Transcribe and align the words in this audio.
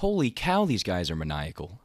Holy 0.00 0.30
cow, 0.30 0.64
these 0.64 0.82
guys 0.82 1.10
are 1.10 1.14
maniacal. 1.14 1.78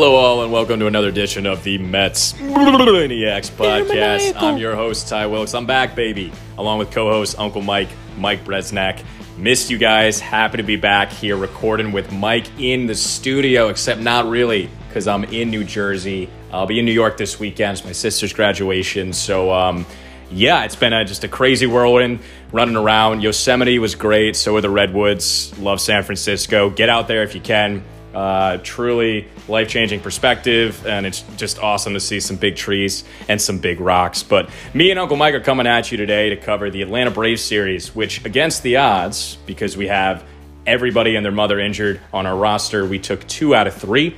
Hello, 0.00 0.14
all, 0.14 0.44
and 0.44 0.52
welcome 0.52 0.78
to 0.78 0.86
another 0.86 1.08
edition 1.08 1.44
of 1.44 1.64
the 1.64 1.76
Mets 1.76 2.38
Maniacs 2.38 3.50
podcast. 3.50 4.40
I'm 4.40 4.56
your 4.56 4.76
host, 4.76 5.08
Ty 5.08 5.26
Wilkes. 5.26 5.54
I'm 5.54 5.66
back, 5.66 5.96
baby, 5.96 6.30
along 6.56 6.78
with 6.78 6.92
co 6.92 7.10
host 7.10 7.34
Uncle 7.36 7.62
Mike, 7.62 7.88
Mike 8.16 8.44
Bresnak. 8.44 9.02
Missed 9.36 9.70
you 9.70 9.76
guys. 9.76 10.20
Happy 10.20 10.58
to 10.58 10.62
be 10.62 10.76
back 10.76 11.10
here 11.10 11.36
recording 11.36 11.90
with 11.90 12.12
Mike 12.12 12.46
in 12.60 12.86
the 12.86 12.94
studio, 12.94 13.70
except 13.70 14.00
not 14.00 14.26
really, 14.26 14.70
because 14.86 15.08
I'm 15.08 15.24
in 15.24 15.50
New 15.50 15.64
Jersey. 15.64 16.30
I'll 16.52 16.66
be 16.66 16.78
in 16.78 16.84
New 16.84 16.92
York 16.92 17.16
this 17.16 17.40
weekend. 17.40 17.78
It's 17.78 17.84
my 17.84 17.90
sister's 17.90 18.32
graduation. 18.32 19.12
So, 19.12 19.50
um, 19.50 19.84
yeah, 20.30 20.62
it's 20.62 20.76
been 20.76 20.92
a, 20.92 21.04
just 21.04 21.24
a 21.24 21.28
crazy 21.28 21.66
whirlwind 21.66 22.20
running 22.52 22.76
around. 22.76 23.24
Yosemite 23.24 23.80
was 23.80 23.96
great. 23.96 24.36
So 24.36 24.52
were 24.52 24.60
the 24.60 24.70
Redwoods. 24.70 25.58
Love 25.58 25.80
San 25.80 26.04
Francisco. 26.04 26.70
Get 26.70 26.88
out 26.88 27.08
there 27.08 27.24
if 27.24 27.34
you 27.34 27.40
can. 27.40 27.82
Uh, 28.18 28.58
truly 28.64 29.28
life 29.46 29.68
changing 29.68 30.00
perspective, 30.00 30.84
and 30.88 31.06
it's 31.06 31.22
just 31.36 31.60
awesome 31.60 31.94
to 31.94 32.00
see 32.00 32.18
some 32.18 32.34
big 32.34 32.56
trees 32.56 33.04
and 33.28 33.40
some 33.40 33.58
big 33.58 33.78
rocks. 33.78 34.24
But 34.24 34.50
me 34.74 34.90
and 34.90 34.98
Uncle 34.98 35.16
Mike 35.16 35.34
are 35.34 35.40
coming 35.40 35.68
at 35.68 35.92
you 35.92 35.98
today 35.98 36.30
to 36.30 36.36
cover 36.36 36.68
the 36.68 36.82
Atlanta 36.82 37.12
Braves 37.12 37.44
series, 37.44 37.94
which, 37.94 38.24
against 38.24 38.64
the 38.64 38.78
odds, 38.78 39.38
because 39.46 39.76
we 39.76 39.86
have 39.86 40.24
everybody 40.66 41.14
and 41.14 41.24
their 41.24 41.30
mother 41.30 41.60
injured 41.60 42.00
on 42.12 42.26
our 42.26 42.36
roster, 42.36 42.84
we 42.84 42.98
took 42.98 43.24
two 43.28 43.54
out 43.54 43.68
of 43.68 43.74
three. 43.74 44.16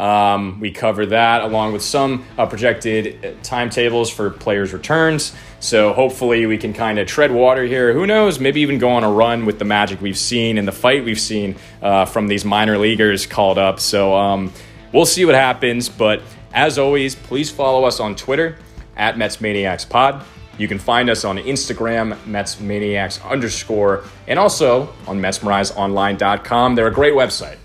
Um, 0.00 0.58
we 0.60 0.70
cover 0.70 1.04
that 1.06 1.42
along 1.42 1.74
with 1.74 1.82
some 1.82 2.24
uh, 2.38 2.46
projected 2.46 3.22
uh, 3.22 3.32
timetables 3.42 4.08
for 4.08 4.30
players' 4.30 4.72
returns. 4.72 5.34
So 5.60 5.92
hopefully 5.92 6.46
we 6.46 6.56
can 6.56 6.72
kind 6.72 6.98
of 6.98 7.06
tread 7.06 7.30
water 7.30 7.64
here. 7.64 7.92
Who 7.92 8.06
knows? 8.06 8.40
Maybe 8.40 8.62
even 8.62 8.78
go 8.78 8.88
on 8.88 9.04
a 9.04 9.12
run 9.12 9.44
with 9.44 9.58
the 9.58 9.66
magic 9.66 10.00
we've 10.00 10.16
seen 10.16 10.56
and 10.56 10.66
the 10.66 10.72
fight 10.72 11.04
we've 11.04 11.20
seen 11.20 11.54
uh, 11.82 12.06
from 12.06 12.28
these 12.28 12.46
minor 12.46 12.78
leaguers 12.78 13.26
called 13.26 13.58
up. 13.58 13.78
So 13.78 14.16
um, 14.16 14.50
we'll 14.90 15.04
see 15.04 15.26
what 15.26 15.34
happens. 15.34 15.90
But 15.90 16.22
as 16.54 16.78
always, 16.78 17.14
please 17.14 17.50
follow 17.50 17.84
us 17.84 18.00
on 18.00 18.16
Twitter 18.16 18.56
at 18.96 19.18
Mets 19.18 19.38
Maniacs 19.42 19.84
Pod. 19.84 20.24
You 20.56 20.66
can 20.66 20.78
find 20.78 21.10
us 21.10 21.26
on 21.26 21.36
Instagram, 21.36 22.16
Mets 22.26 22.58
Maniacs 22.58 23.20
underscore, 23.22 24.04
and 24.26 24.38
also 24.38 24.94
on 25.06 25.20
MetsMerizedOnline.com. 25.20 26.74
They're 26.74 26.86
a 26.86 26.92
great 26.92 27.14
website, 27.14 27.56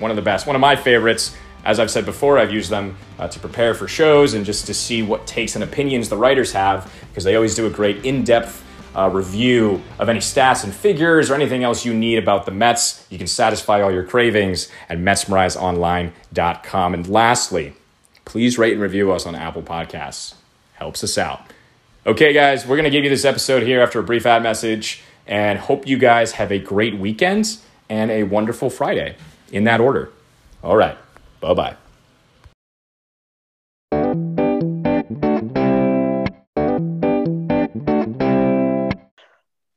one 0.00 0.10
of 0.10 0.16
the 0.16 0.22
best, 0.22 0.48
one 0.48 0.56
of 0.56 0.60
my 0.60 0.74
favorites. 0.74 1.36
As 1.64 1.80
I've 1.80 1.90
said 1.90 2.04
before, 2.04 2.38
I've 2.38 2.52
used 2.52 2.70
them 2.70 2.96
uh, 3.18 3.28
to 3.28 3.40
prepare 3.40 3.74
for 3.74 3.88
shows 3.88 4.34
and 4.34 4.44
just 4.44 4.66
to 4.66 4.74
see 4.74 5.02
what 5.02 5.26
takes 5.26 5.54
and 5.54 5.64
opinions 5.64 6.10
the 6.10 6.16
writers 6.16 6.52
have 6.52 6.92
because 7.08 7.24
they 7.24 7.36
always 7.36 7.54
do 7.54 7.66
a 7.66 7.70
great 7.70 8.04
in 8.04 8.22
depth 8.22 8.62
uh, 8.94 9.10
review 9.12 9.82
of 9.98 10.08
any 10.08 10.20
stats 10.20 10.62
and 10.62 10.72
figures 10.74 11.30
or 11.30 11.34
anything 11.34 11.64
else 11.64 11.84
you 11.84 11.94
need 11.94 12.18
about 12.18 12.46
the 12.46 12.52
Mets. 12.52 13.06
You 13.10 13.18
can 13.18 13.26
satisfy 13.26 13.80
all 13.80 13.90
your 13.90 14.04
cravings 14.04 14.70
at 14.88 14.98
MetsMerizedOnline.com. 14.98 16.94
And 16.94 17.08
lastly, 17.08 17.72
please 18.24 18.58
rate 18.58 18.74
and 18.74 18.82
review 18.82 19.10
us 19.12 19.26
on 19.26 19.34
Apple 19.34 19.62
Podcasts. 19.62 20.34
Helps 20.74 21.02
us 21.02 21.18
out. 21.18 21.42
Okay, 22.06 22.32
guys, 22.32 22.66
we're 22.66 22.76
going 22.76 22.84
to 22.84 22.90
give 22.90 23.04
you 23.04 23.10
this 23.10 23.24
episode 23.24 23.62
here 23.62 23.80
after 23.80 23.98
a 23.98 24.02
brief 24.02 24.26
ad 24.26 24.42
message 24.42 25.02
and 25.26 25.58
hope 25.58 25.86
you 25.86 25.96
guys 25.96 26.32
have 26.32 26.52
a 26.52 26.58
great 26.58 26.96
weekend 26.98 27.56
and 27.88 28.10
a 28.10 28.24
wonderful 28.24 28.68
Friday 28.68 29.16
in 29.50 29.64
that 29.64 29.80
order. 29.80 30.10
All 30.62 30.76
right. 30.76 30.98
Bye 31.44 31.52
bye. 31.52 31.76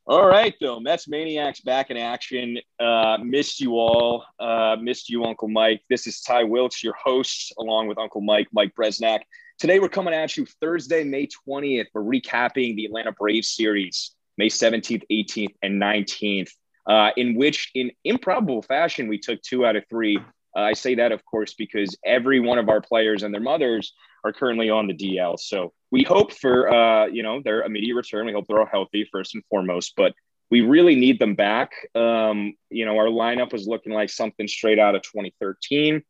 All 0.05 0.25
right, 0.25 0.55
though. 0.61 0.79
Mets 0.79 1.09
Maniacs 1.09 1.59
back 1.59 1.89
in 1.89 1.97
action. 1.97 2.57
Uh, 2.79 3.17
missed 3.21 3.59
you 3.59 3.73
all. 3.73 4.23
Uh, 4.39 4.77
missed 4.79 5.09
you, 5.09 5.25
Uncle 5.25 5.49
Mike. 5.49 5.81
This 5.89 6.07
is 6.07 6.21
Ty 6.21 6.45
Wilkes, 6.45 6.81
your 6.81 6.93
host, 6.93 7.53
along 7.59 7.87
with 7.87 7.97
Uncle 7.97 8.21
Mike, 8.21 8.47
Mike 8.53 8.71
Bresnak. 8.73 9.19
Today, 9.59 9.79
we're 9.79 9.89
coming 9.89 10.13
at 10.13 10.37
you 10.37 10.45
Thursday, 10.61 11.03
May 11.03 11.27
20th. 11.49 11.87
We're 11.93 12.01
recapping 12.01 12.77
the 12.77 12.85
Atlanta 12.85 13.11
Braves 13.11 13.49
series, 13.49 14.15
May 14.37 14.47
17th, 14.47 15.03
18th, 15.11 15.55
and 15.61 15.81
19th, 15.81 16.51
uh, 16.85 17.09
in 17.17 17.35
which, 17.35 17.71
in 17.75 17.91
improbable 18.05 18.61
fashion, 18.61 19.09
we 19.09 19.17
took 19.17 19.41
two 19.41 19.65
out 19.65 19.75
of 19.75 19.83
three 19.89 20.17
uh, 20.57 20.61
I 20.61 20.73
say 20.73 20.95
that, 20.95 21.11
of 21.11 21.23
course, 21.23 21.53
because 21.53 21.95
every 22.03 22.39
one 22.39 22.57
of 22.57 22.67
our 22.67 22.81
players 22.81 23.23
and 23.23 23.33
their 23.33 23.41
mothers 23.41 23.93
are 24.23 24.33
currently 24.33 24.69
on 24.69 24.87
the 24.87 24.93
DL. 24.93 25.39
So 25.39 25.73
we 25.91 26.03
hope 26.03 26.33
for 26.33 26.73
uh, 26.73 27.05
you 27.07 27.23
know 27.23 27.41
their 27.43 27.63
immediate 27.63 27.95
return. 27.95 28.25
We 28.25 28.33
hope 28.33 28.45
they're 28.47 28.59
all 28.59 28.65
healthy 28.65 29.07
first 29.11 29.35
and 29.35 29.43
foremost, 29.49 29.93
but 29.95 30.13
we 30.49 30.61
really 30.61 30.95
need 30.95 31.19
them 31.19 31.35
back. 31.35 31.71
Um, 31.93 32.55
you 32.69 32.85
know, 32.85 32.97
our 32.97 33.07
lineup 33.07 33.53
was 33.53 33.67
looking 33.67 33.93
like 33.93 34.09
something 34.09 34.47
straight 34.47 34.79
out 34.79 34.95
of 34.95 35.03
2013. 35.03 36.01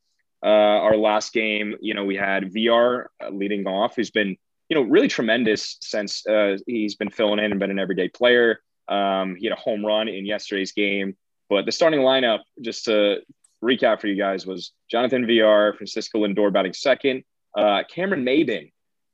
Uh, 0.43 0.47
our 0.47 0.95
last 0.95 1.33
game, 1.33 1.75
you 1.81 1.93
know, 1.93 2.05
we 2.05 2.15
had 2.15 2.53
Villar 2.53 3.09
uh, 3.21 3.29
leading 3.29 3.67
off, 3.67 3.95
who's 3.95 4.11
been 4.11 4.37
you 4.69 4.75
know 4.75 4.83
really 4.83 5.09
tremendous 5.09 5.77
since 5.81 6.25
uh, 6.25 6.57
he's 6.65 6.95
been 6.95 7.09
filling 7.09 7.39
in 7.39 7.51
and 7.51 7.59
been 7.59 7.71
an 7.71 7.79
everyday 7.79 8.07
player. 8.07 8.61
Um, 8.87 9.35
he 9.35 9.45
had 9.47 9.57
a 9.57 9.59
home 9.59 9.85
run 9.85 10.07
in 10.07 10.25
yesterday's 10.25 10.71
game. 10.71 11.17
But 11.49 11.65
the 11.65 11.71
starting 11.71 12.01
lineup, 12.01 12.39
just 12.61 12.85
to 12.85 13.21
recap 13.63 14.01
for 14.01 14.07
you 14.07 14.15
guys 14.15 14.45
was 14.45 14.71
Jonathan 14.89 15.25
Villar, 15.25 15.73
Francisco 15.73 16.25
Lindor 16.25 16.51
batting 16.51 16.73
second, 16.73 17.23
uh, 17.57 17.83
Cameron 17.93 18.23
Maybin 18.23 18.71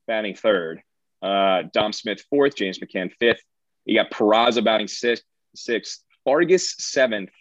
batting 0.08 0.36
third, 0.36 0.82
uh, 1.22 1.64
Dom 1.72 1.94
Smith 1.94 2.24
fourth, 2.30 2.56
James 2.56 2.80
McCann 2.80 3.12
fifth. 3.20 3.42
You 3.86 3.96
got 3.96 4.12
Peraza 4.12 4.64
batting 4.64 4.88
sixth, 4.88 5.24
sixth, 5.56 6.04
Fargas 6.26 6.76
seventh, 6.78 7.32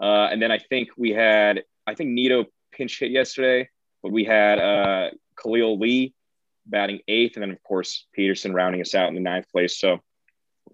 uh, 0.00 0.28
and 0.30 0.40
then 0.40 0.50
I 0.50 0.58
think 0.58 0.88
we 0.96 1.10
had 1.10 1.62
I 1.86 1.94
think 1.94 2.10
Nido 2.10 2.46
pinch 2.72 2.98
hit 2.98 3.10
yesterday, 3.10 3.68
but 4.02 4.12
we 4.12 4.24
had 4.24 4.58
uh, 4.58 5.10
Khalil 5.36 5.78
Lee 5.78 6.14
batting 6.66 7.00
eighth, 7.08 7.36
and 7.36 7.42
then 7.42 7.50
of 7.50 7.62
course 7.62 8.06
Peterson 8.14 8.54
rounding 8.54 8.80
us 8.80 8.94
out 8.94 9.08
in 9.08 9.14
the 9.14 9.20
ninth 9.20 9.46
place. 9.50 9.78
So, 9.78 9.98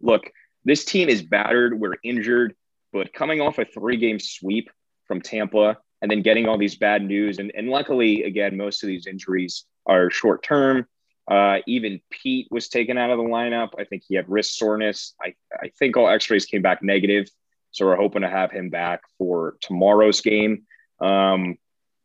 look, 0.01 0.31
this 0.65 0.85
team 0.85 1.09
is 1.09 1.23
battered. 1.23 1.79
We're 1.79 1.97
injured, 2.03 2.55
but 2.93 3.13
coming 3.13 3.41
off 3.41 3.59
a 3.59 3.65
three-game 3.65 4.19
sweep 4.21 4.69
from 5.07 5.21
Tampa 5.21 5.79
and 6.03 6.11
then 6.11 6.23
getting 6.23 6.47
all 6.47 6.59
these 6.59 6.77
bad 6.77 7.03
news. 7.03 7.39
And, 7.39 7.53
and 7.57 7.69
luckily, 7.69 8.25
again, 8.25 8.57
most 8.57 8.83
of 8.83 8.89
these 8.89 9.07
injuries 9.07 9.65
are 9.87 10.11
short 10.11 10.43
term. 10.43 10.87
Uh, 11.29 11.59
even 11.67 12.01
Pete 12.11 12.47
was 12.51 12.69
taken 12.69 12.99
out 12.99 13.11
of 13.11 13.19
the 13.19 13.25
lineup. 13.25 13.71
I 13.79 13.85
think 13.85 14.05
he 14.07 14.15
had 14.15 14.29
wrist 14.29 14.57
soreness. 14.57 15.15
I, 15.21 15.35
I 15.61 15.71
think 15.79 15.97
all 15.97 16.09
x 16.09 16.31
rays 16.31 16.47
came 16.47 16.63
back 16.63 16.83
negative. 16.83 17.29
So 17.73 17.87
we're 17.87 17.97
hoping 17.97 18.23
to 18.23 18.29
have 18.29 18.51
him 18.51 18.71
back 18.71 19.01
for 19.19 19.57
tomorrow's 19.61 20.21
game. 20.21 20.63
Um, 21.01 21.57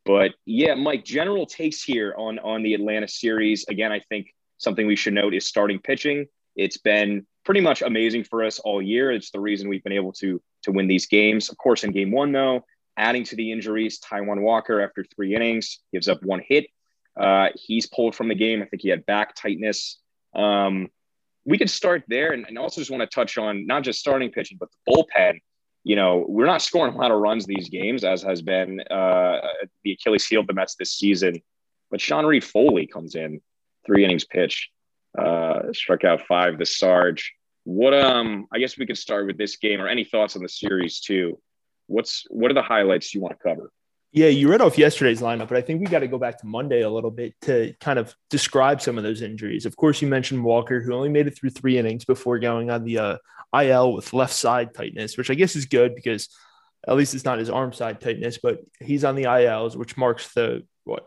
but 0.04 0.32
yeah, 0.44 0.74
Mike, 0.74 1.04
general 1.04 1.46
takes 1.46 1.82
here 1.82 2.14
on, 2.18 2.38
on 2.40 2.62
the 2.62 2.74
Atlanta 2.74 3.06
series. 3.06 3.64
Again, 3.68 3.92
I 3.92 4.00
think 4.00 4.34
something 4.58 4.86
we 4.86 4.96
should 4.96 5.14
note 5.14 5.34
is 5.34 5.46
starting 5.46 5.78
pitching. 5.78 6.26
It's 6.56 6.78
been 6.78 7.26
pretty 7.44 7.60
much 7.60 7.82
amazing 7.82 8.24
for 8.24 8.44
us 8.44 8.58
all 8.58 8.82
year. 8.82 9.12
It's 9.12 9.30
the 9.30 9.40
reason 9.40 9.68
we've 9.68 9.84
been 9.84 9.92
able 9.92 10.12
to 10.14 10.40
to 10.64 10.72
win 10.72 10.88
these 10.88 11.06
games. 11.06 11.48
Of 11.48 11.56
course, 11.58 11.84
in 11.84 11.92
game 11.92 12.10
one, 12.10 12.32
though, 12.32 12.64
Adding 12.96 13.24
to 13.24 13.36
the 13.36 13.52
injuries, 13.52 14.00
Taijuan 14.00 14.42
Walker, 14.42 14.80
after 14.80 15.04
three 15.04 15.34
innings, 15.34 15.78
gives 15.92 16.08
up 16.08 16.22
one 16.22 16.42
hit. 16.46 16.66
Uh, 17.18 17.48
he's 17.54 17.86
pulled 17.86 18.14
from 18.14 18.28
the 18.28 18.34
game. 18.34 18.62
I 18.62 18.66
think 18.66 18.82
he 18.82 18.90
had 18.90 19.06
back 19.06 19.34
tightness. 19.34 19.98
Um, 20.34 20.88
we 21.44 21.58
could 21.58 21.70
start 21.70 22.04
there 22.08 22.32
and, 22.32 22.46
and 22.46 22.58
also 22.58 22.80
just 22.80 22.90
want 22.90 23.00
to 23.00 23.14
touch 23.14 23.38
on 23.38 23.66
not 23.66 23.82
just 23.82 23.98
starting 23.98 24.30
pitching, 24.30 24.58
but 24.60 24.68
the 24.70 24.92
bullpen. 24.92 25.40
You 25.84 25.96
know, 25.96 26.24
we're 26.28 26.46
not 26.46 26.62
scoring 26.62 26.94
a 26.94 26.96
lot 26.96 27.10
of 27.10 27.18
runs 27.18 27.44
these 27.44 27.68
games, 27.68 28.04
as 28.04 28.22
has 28.22 28.40
been 28.40 28.80
uh, 28.90 29.40
the 29.84 29.92
Achilles 29.92 30.26
heel 30.26 30.40
of 30.40 30.46
the 30.46 30.54
Mets 30.54 30.76
this 30.76 30.92
season. 30.92 31.42
But 31.90 32.00
Sean 32.00 32.24
Reid-Foley 32.24 32.86
comes 32.86 33.14
in, 33.14 33.40
three 33.84 34.04
innings 34.04 34.24
pitch, 34.24 34.70
uh, 35.18 35.72
struck 35.72 36.04
out 36.04 36.26
five. 36.26 36.58
The 36.58 36.66
Sarge. 36.66 37.34
What 37.64 37.94
um? 37.94 38.46
I 38.52 38.58
guess 38.58 38.78
we 38.78 38.86
could 38.86 38.98
start 38.98 39.26
with 39.26 39.38
this 39.38 39.56
game, 39.56 39.80
or 39.80 39.88
any 39.88 40.04
thoughts 40.04 40.36
on 40.36 40.42
the 40.42 40.48
series 40.48 41.00
too 41.00 41.38
what's 41.86 42.24
what 42.30 42.50
are 42.50 42.54
the 42.54 42.62
highlights 42.62 43.14
you 43.14 43.20
want 43.20 43.38
to 43.38 43.42
cover? 43.42 43.70
Yeah, 44.14 44.28
you 44.28 44.50
read 44.50 44.60
off 44.60 44.76
yesterday's 44.76 45.22
lineup, 45.22 45.48
but 45.48 45.56
I 45.56 45.62
think 45.62 45.80
we 45.80 45.86
got 45.86 46.00
to 46.00 46.06
go 46.06 46.18
back 46.18 46.38
to 46.40 46.46
Monday 46.46 46.82
a 46.82 46.90
little 46.90 47.10
bit 47.10 47.34
to 47.42 47.72
kind 47.80 47.98
of 47.98 48.14
describe 48.28 48.82
some 48.82 48.98
of 48.98 49.04
those 49.04 49.22
injuries. 49.22 49.64
Of 49.64 49.74
course, 49.74 50.02
you 50.02 50.08
mentioned 50.08 50.44
Walker, 50.44 50.82
who 50.82 50.92
only 50.92 51.08
made 51.08 51.26
it 51.26 51.38
through 51.38 51.50
three 51.50 51.78
innings 51.78 52.04
before 52.04 52.38
going 52.38 52.70
on 52.70 52.84
the 52.84 52.98
uh, 52.98 53.16
IL 53.58 53.94
with 53.94 54.12
left 54.12 54.34
side 54.34 54.74
tightness, 54.74 55.16
which 55.16 55.30
I 55.30 55.34
guess 55.34 55.56
is 55.56 55.64
good 55.64 55.94
because 55.94 56.28
at 56.86 56.96
least 56.96 57.14
it's 57.14 57.24
not 57.24 57.38
his 57.38 57.48
arm 57.48 57.72
side 57.72 58.02
tightness, 58.02 58.38
but 58.42 58.58
he's 58.80 59.04
on 59.04 59.14
the 59.14 59.24
ILs, 59.24 59.76
which 59.76 59.96
marks 59.96 60.34
the 60.34 60.66
what 60.84 61.06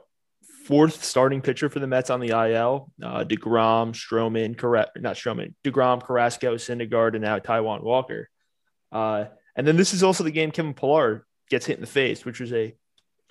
fourth 0.66 1.04
starting 1.04 1.42
pitcher 1.42 1.70
for 1.70 1.80
the 1.80 1.88
Mets 1.88 2.10
on 2.10 2.20
the 2.20 2.30
IL. 2.30 2.92
Uh, 3.04 3.24
Degrom, 3.24 3.94
Stroman, 3.94 4.58
Car- 4.58 4.88
not 4.98 5.16
Stroman, 5.16 5.54
Degrom, 5.64 6.02
Carrasco, 6.04 6.56
Syndergaard, 6.56 7.14
and 7.14 7.22
now 7.22 7.38
Taijuan 7.38 7.84
Walker. 7.84 8.30
Uh, 8.92 9.26
and 9.56 9.66
then 9.66 9.78
this 9.78 9.94
is 9.94 10.04
also 10.04 10.24
the 10.24 10.32
game 10.32 10.52
Kevin 10.52 10.74
Pillar 10.74 11.26
gets 11.50 11.66
hit 11.66 11.76
in 11.76 11.82
the 11.82 11.88
face, 11.88 12.26
which 12.26 12.40
was 12.40 12.52
a 12.54 12.76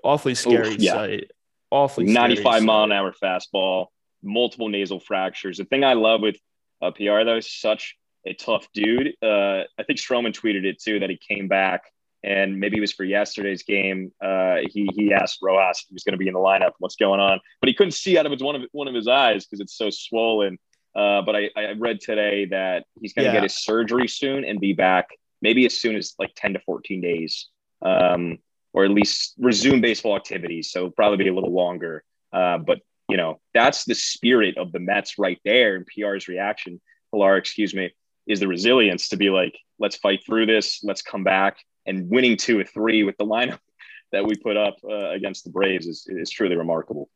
awfully 0.03 0.35
scary 0.35 0.69
Oof, 0.69 0.79
yeah. 0.79 0.93
sight. 0.93 1.31
Awfully 1.71 2.07
95 2.07 2.63
mile 2.63 2.85
an 2.85 2.93
hour 2.93 3.13
fastball, 3.13 3.87
multiple 4.23 4.69
nasal 4.69 5.01
fractures. 5.01 5.59
The 5.59 5.65
thing 5.65 5.83
I 5.83 5.95
love 5.95 6.21
with 6.21 6.37
uh, 6.81 6.93
Pillar 6.93 7.25
though 7.25 7.39
is 7.39 7.51
such 7.51 7.97
a 8.27 8.33
tough 8.33 8.69
dude. 8.73 9.15
Uh, 9.23 9.63
I 9.79 9.83
think 9.87 9.99
Stroman 9.99 10.33
tweeted 10.33 10.65
it 10.65 10.81
too 10.81 11.01
that 11.01 11.11
he 11.11 11.19
came 11.19 11.49
back 11.49 11.83
and 12.23 12.59
maybe 12.59 12.79
it 12.79 12.81
was 12.81 12.93
for 12.93 13.05
yesterday's 13.05 13.63
game. 13.65 14.13
Uh, 14.23 14.57
he 14.71 14.89
he 14.95 15.13
asked 15.13 15.41
Rojas 15.43 15.83
if 15.83 15.89
he 15.89 15.95
was 15.95 16.05
going 16.05 16.13
to 16.13 16.19
be 16.19 16.27
in 16.27 16.35
the 16.35 16.41
lineup, 16.41 16.73
what's 16.79 16.97
going 16.97 17.21
on, 17.21 17.39
but 17.61 17.69
he 17.69 17.75
couldn't 17.75 17.93
see 17.93 18.17
out 18.17 18.25
of 18.25 18.33
his, 18.33 18.43
one 18.43 18.57
of 18.57 18.63
one 18.73 18.89
of 18.89 18.95
his 18.95 19.07
eyes 19.07 19.45
because 19.45 19.61
it's 19.61 19.77
so 19.77 19.91
swollen. 19.91 20.59
Uh, 20.97 21.23
but 21.23 21.35
I, 21.35 21.51
I 21.57 21.73
read 21.73 22.01
today 22.01 22.47
that 22.47 22.85
he's 23.01 23.13
going 23.13 23.25
to 23.25 23.31
yeah. 23.31 23.35
get 23.35 23.43
his 23.43 23.57
surgery 23.57 24.07
soon 24.07 24.45
and 24.45 24.61
be 24.61 24.73
back 24.73 25.09
maybe 25.45 25.67
as 25.67 25.79
soon 25.79 25.95
as 25.95 26.15
like 26.19 26.33
10 26.35 26.55
to 26.55 26.61
14 26.61 27.01
days, 27.01 27.49
um, 27.83 28.39
or 28.73 28.85
at 28.85 28.91
least 28.91 29.35
resume 29.39 29.81
baseball 29.81 30.17
activities. 30.17 30.73
So 30.73 30.91
probably 30.91 31.19
be 31.19 31.29
a 31.29 31.35
little 31.35 31.55
longer. 31.55 32.03
Uh, 32.33 32.59
but 32.59 32.81
you 33.09 33.19
know 33.19 33.39
that's 33.53 33.85
the 33.85 33.95
spirit 33.95 34.57
of 34.57 34.73
the 34.73 34.81
Mets 34.81 35.19
right 35.19 35.39
there. 35.45 35.77
And 35.77 35.87
PR's 35.87 36.27
reaction, 36.27 36.81
Pillar, 37.13 37.37
excuse 37.37 37.75
me, 37.75 37.95
is 38.27 38.41
the 38.41 38.49
resilience 38.49 39.11
to 39.11 39.17
be 39.17 39.31
like, 39.31 39.57
let's 39.79 39.97
fight 39.97 40.21
through 40.27 40.47
this, 40.47 40.81
let's 40.83 41.03
come 41.03 41.23
back 41.23 41.59
and 41.87 42.09
winning 42.09 42.37
two 42.37 42.59
or 42.59 42.65
three 42.65 43.03
with 43.05 43.17
the 43.19 43.27
lineup 43.27 43.59
that 44.13 44.25
we 44.27 44.35
put 44.37 44.57
up 44.57 44.77
uh, 44.89 45.11
against 45.11 45.45
the 45.45 45.51
Braves 45.51 45.87
is, 45.87 46.07
is 46.09 46.31
truly 46.31 46.57
remarkable. 46.57 47.09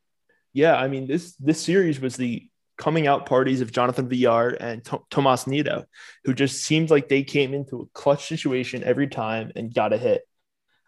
Yeah, 0.52 0.76
I 0.76 0.88
mean 0.88 1.06
this 1.06 1.34
this 1.36 1.60
series 1.60 2.00
was 2.00 2.16
the 2.16 2.48
coming 2.78 3.06
out 3.06 3.26
parties 3.26 3.60
of 3.60 3.72
Jonathan 3.72 4.08
Villar 4.08 4.50
and 4.50 4.84
T- 4.84 4.96
Tomas 5.10 5.46
Nido, 5.46 5.84
who 6.24 6.32
just 6.32 6.62
seemed 6.62 6.90
like 6.90 7.08
they 7.08 7.24
came 7.24 7.52
into 7.52 7.80
a 7.80 7.86
clutch 7.92 8.26
situation 8.26 8.84
every 8.84 9.08
time 9.08 9.52
and 9.56 9.74
got 9.74 9.92
a 9.92 9.98
hit. 9.98 10.22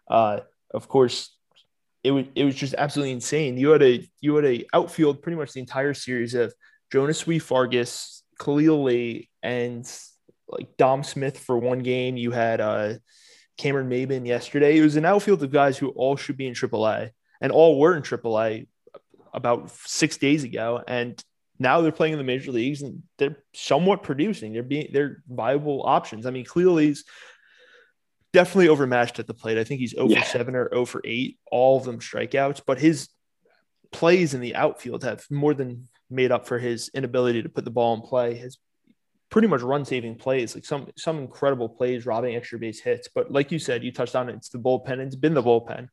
Uh, 0.09 0.39
of 0.73 0.87
course, 0.87 1.35
it 2.03 2.11
was 2.11 2.25
it 2.33 2.45
was 2.45 2.55
just 2.55 2.73
absolutely 2.77 3.11
insane. 3.11 3.57
You 3.57 3.69
had 3.69 3.83
a 3.83 4.09
you 4.21 4.35
had 4.35 4.45
a 4.45 4.65
outfield 4.73 5.21
pretty 5.21 5.37
much 5.37 5.51
the 5.53 5.59
entire 5.59 5.93
series 5.93 6.33
of 6.33 6.53
Johneshwy, 6.91 7.41
Fargas, 7.41 8.23
Khalil 8.39 8.83
Lee, 8.83 9.29
and 9.43 9.87
like 10.47 10.75
Dom 10.77 11.03
Smith 11.03 11.37
for 11.37 11.57
one 11.57 11.79
game. 11.79 12.17
You 12.17 12.31
had 12.31 12.61
uh 12.61 12.93
Cameron 13.57 13.89
Maybin 13.89 14.25
yesterday. 14.25 14.77
It 14.77 14.81
was 14.81 14.95
an 14.95 15.05
outfield 15.05 15.43
of 15.43 15.51
guys 15.51 15.77
who 15.77 15.89
all 15.89 16.15
should 16.15 16.37
be 16.37 16.47
in 16.47 16.53
AAA 16.53 17.11
and 17.41 17.51
all 17.51 17.79
were 17.79 17.95
in 17.95 18.01
AAA 18.01 18.67
about 19.33 19.71
six 19.71 20.17
days 20.17 20.43
ago. 20.43 20.81
And 20.87 21.21
now 21.61 21.81
they're 21.81 21.91
playing 21.91 22.13
in 22.13 22.17
the 22.17 22.25
major 22.25 22.51
leagues 22.51 22.81
and 22.81 23.03
they're 23.17 23.37
somewhat 23.53 24.03
producing. 24.03 24.51
They're 24.51 24.63
being 24.63 24.89
they're 24.91 25.23
viable 25.29 25.83
options. 25.85 26.25
I 26.25 26.31
mean, 26.31 26.43
clearly's 26.43 27.05
definitely 28.33 28.69
overmatched 28.69 29.19
at 29.19 29.27
the 29.27 29.33
plate. 29.33 29.57
I 29.57 29.63
think 29.63 29.79
he's 29.79 29.93
oh 29.97 30.03
over 30.03 30.13
yeah. 30.13 30.23
7 30.23 30.55
or 30.55 30.69
oh 30.73 30.79
over 30.79 31.01
8, 31.05 31.37
all 31.51 31.77
of 31.77 31.83
them 31.83 31.99
strikeouts, 31.99 32.61
but 32.65 32.79
his 32.79 33.09
plays 33.91 34.33
in 34.33 34.41
the 34.41 34.55
outfield 34.55 35.03
have 35.03 35.23
more 35.29 35.53
than 35.53 35.87
made 36.09 36.31
up 36.31 36.47
for 36.47 36.57
his 36.57 36.89
inability 36.93 37.43
to 37.43 37.49
put 37.49 37.63
the 37.65 37.71
ball 37.71 37.93
in 37.93 38.01
play. 38.01 38.33
His 38.33 38.57
pretty 39.29 39.47
much 39.47 39.61
run 39.61 39.85
saving 39.85 40.15
plays, 40.15 40.55
like 40.55 40.65
some 40.65 40.87
some 40.97 41.19
incredible 41.19 41.69
plays, 41.69 42.05
robbing 42.05 42.35
extra 42.35 42.57
base 42.57 42.79
hits. 42.79 43.07
But 43.13 43.31
like 43.31 43.51
you 43.51 43.59
said, 43.59 43.83
you 43.83 43.91
touched 43.91 44.15
on 44.15 44.29
it. 44.29 44.35
It's 44.35 44.49
the 44.49 44.57
bullpen. 44.57 44.99
It's 44.99 45.15
been 45.15 45.35
the 45.35 45.43
bullpen. 45.43 45.89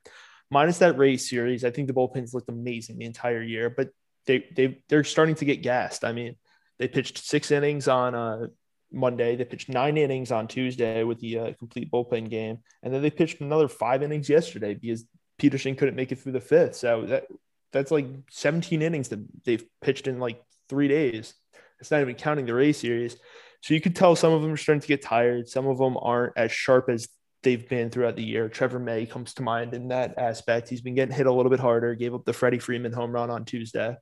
Minus 0.50 0.78
that 0.78 0.96
Rays 0.96 1.28
series, 1.28 1.62
I 1.62 1.70
think 1.70 1.88
the 1.88 1.94
bullpens 1.94 2.32
looked 2.32 2.48
amazing 2.48 2.98
the 2.98 3.04
entire 3.04 3.42
year. 3.42 3.68
But 3.68 3.90
they 4.28 4.46
they 4.54 4.78
they're 4.88 5.02
starting 5.02 5.34
to 5.36 5.44
get 5.44 5.62
gassed. 5.62 6.04
I 6.04 6.12
mean, 6.12 6.36
they 6.78 6.86
pitched 6.86 7.18
six 7.18 7.50
innings 7.50 7.88
on 7.88 8.14
uh, 8.14 8.46
Monday. 8.92 9.34
They 9.34 9.44
pitched 9.44 9.68
nine 9.68 9.96
innings 9.96 10.30
on 10.30 10.46
Tuesday 10.46 11.02
with 11.02 11.18
the 11.18 11.38
uh, 11.38 11.52
complete 11.58 11.90
bullpen 11.90 12.30
game, 12.30 12.58
and 12.84 12.94
then 12.94 13.02
they 13.02 13.10
pitched 13.10 13.40
another 13.40 13.66
five 13.66 14.04
innings 14.04 14.28
yesterday 14.28 14.74
because 14.74 15.04
Peterson 15.38 15.74
couldn't 15.74 15.96
make 15.96 16.12
it 16.12 16.20
through 16.20 16.32
the 16.32 16.40
fifth. 16.40 16.76
So 16.76 17.06
that 17.06 17.26
that's 17.72 17.90
like 17.90 18.06
17 18.30 18.80
innings 18.82 19.08
that 19.08 19.20
they've 19.44 19.64
pitched 19.80 20.06
in 20.06 20.20
like 20.20 20.40
three 20.68 20.88
days. 20.88 21.34
It's 21.80 21.90
not 21.90 22.00
even 22.00 22.14
counting 22.14 22.46
the 22.46 22.54
Rays 22.54 22.78
series. 22.78 23.16
So 23.62 23.74
you 23.74 23.80
could 23.80 23.96
tell 23.96 24.14
some 24.14 24.32
of 24.32 24.42
them 24.42 24.52
are 24.52 24.56
starting 24.56 24.80
to 24.80 24.88
get 24.88 25.02
tired. 25.02 25.48
Some 25.48 25.66
of 25.66 25.78
them 25.78 25.96
aren't 26.00 26.34
as 26.36 26.52
sharp 26.52 26.88
as 26.88 27.08
they've 27.42 27.68
been 27.68 27.90
throughout 27.90 28.16
the 28.16 28.24
year. 28.24 28.48
Trevor 28.48 28.78
May 28.78 29.06
comes 29.06 29.34
to 29.34 29.42
mind 29.42 29.74
in 29.74 29.88
that 29.88 30.14
aspect. 30.18 30.68
He's 30.68 30.80
been 30.80 30.94
getting 30.94 31.14
hit 31.14 31.26
a 31.26 31.32
little 31.32 31.50
bit 31.50 31.60
harder, 31.60 31.94
gave 31.94 32.14
up 32.14 32.24
the 32.24 32.32
Freddie 32.32 32.58
Freeman 32.58 32.92
home 32.92 33.12
run 33.12 33.30
on 33.30 33.44
Tuesday. 33.44 33.96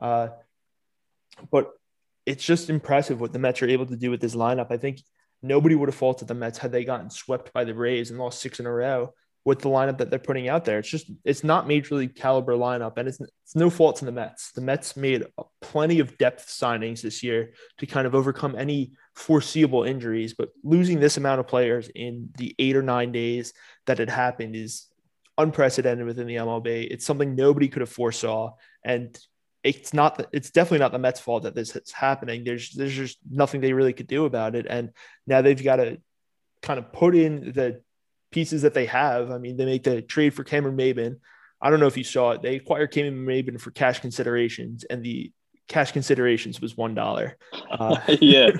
Uh, 0.00 0.28
but 1.50 1.72
it's 2.26 2.44
just 2.44 2.70
impressive 2.70 3.20
what 3.20 3.32
the 3.32 3.38
Mets 3.38 3.62
are 3.62 3.68
able 3.68 3.86
to 3.86 3.96
do 3.96 4.10
with 4.10 4.20
this 4.20 4.34
lineup. 4.34 4.70
I 4.70 4.76
think 4.76 5.00
nobody 5.42 5.74
would 5.74 5.88
have 5.88 5.96
faulted 5.96 6.28
the 6.28 6.34
Mets 6.34 6.58
had 6.58 6.72
they 6.72 6.84
gotten 6.84 7.10
swept 7.10 7.52
by 7.52 7.64
the 7.64 7.74
Rays 7.74 8.10
and 8.10 8.18
lost 8.18 8.40
six 8.40 8.60
in 8.60 8.66
a 8.66 8.72
row 8.72 9.12
with 9.44 9.60
the 9.60 9.68
lineup 9.70 9.96
that 9.96 10.10
they're 10.10 10.18
putting 10.18 10.48
out 10.48 10.66
there. 10.66 10.78
It's 10.78 10.90
just 10.90 11.10
it's 11.24 11.42
not 11.42 11.66
major 11.66 11.94
league 11.94 12.14
caliber 12.14 12.52
lineup, 12.52 12.98
and 12.98 13.08
it's 13.08 13.18
it's 13.20 13.56
no 13.56 13.70
fault 13.70 13.96
to 13.96 14.04
the 14.04 14.12
Mets. 14.12 14.52
The 14.52 14.60
Mets 14.60 14.94
made 14.94 15.24
plenty 15.62 16.00
of 16.00 16.18
depth 16.18 16.48
signings 16.48 17.00
this 17.00 17.22
year 17.22 17.54
to 17.78 17.86
kind 17.86 18.06
of 18.06 18.14
overcome 18.14 18.56
any 18.56 18.92
foreseeable 19.14 19.84
injuries, 19.84 20.34
but 20.34 20.50
losing 20.62 21.00
this 21.00 21.16
amount 21.16 21.40
of 21.40 21.46
players 21.46 21.88
in 21.94 22.28
the 22.36 22.54
eight 22.58 22.76
or 22.76 22.82
nine 22.82 23.10
days 23.10 23.54
that 23.86 24.00
it 24.00 24.10
happened 24.10 24.54
is 24.54 24.86
unprecedented 25.38 26.04
within 26.04 26.26
the 26.26 26.36
MLB. 26.36 26.86
It's 26.90 27.06
something 27.06 27.34
nobody 27.34 27.68
could 27.68 27.80
have 27.80 27.88
foresaw, 27.88 28.52
and 28.84 29.18
it's 29.64 29.92
not 29.92 30.26
it's 30.32 30.50
definitely 30.50 30.78
not 30.78 30.92
the 30.92 30.98
Mets 30.98 31.20
fault 31.20 31.42
that 31.42 31.54
this 31.54 31.74
is 31.74 31.92
happening. 31.92 32.44
There's 32.44 32.70
there's 32.70 32.94
just 32.94 33.18
nothing 33.28 33.60
they 33.60 33.72
really 33.72 33.92
could 33.92 34.06
do 34.06 34.24
about 34.24 34.54
it, 34.54 34.66
and 34.68 34.90
now 35.26 35.42
they've 35.42 35.62
got 35.62 35.76
to 35.76 35.98
kind 36.62 36.78
of 36.78 36.92
put 36.92 37.14
in 37.14 37.52
the 37.52 37.82
pieces 38.30 38.62
that 38.62 38.74
they 38.74 38.86
have. 38.86 39.30
I 39.30 39.38
mean, 39.38 39.56
they 39.56 39.64
make 39.64 39.82
the 39.82 40.02
trade 40.02 40.34
for 40.34 40.44
Cameron 40.44 40.76
Maybin. 40.76 41.16
I 41.60 41.70
don't 41.70 41.80
know 41.80 41.86
if 41.86 41.96
you 41.96 42.04
saw 42.04 42.32
it. 42.32 42.42
They 42.42 42.56
acquired 42.56 42.92
Cameron 42.92 43.26
Maybin 43.26 43.60
for 43.60 43.70
cash 43.70 44.00
considerations, 44.00 44.84
and 44.84 45.02
the 45.02 45.32
cash 45.66 45.92
considerations 45.92 46.60
was 46.60 46.76
one 46.76 46.94
dollar. 46.94 47.36
Uh, 47.70 47.98
yeah, 48.20 48.50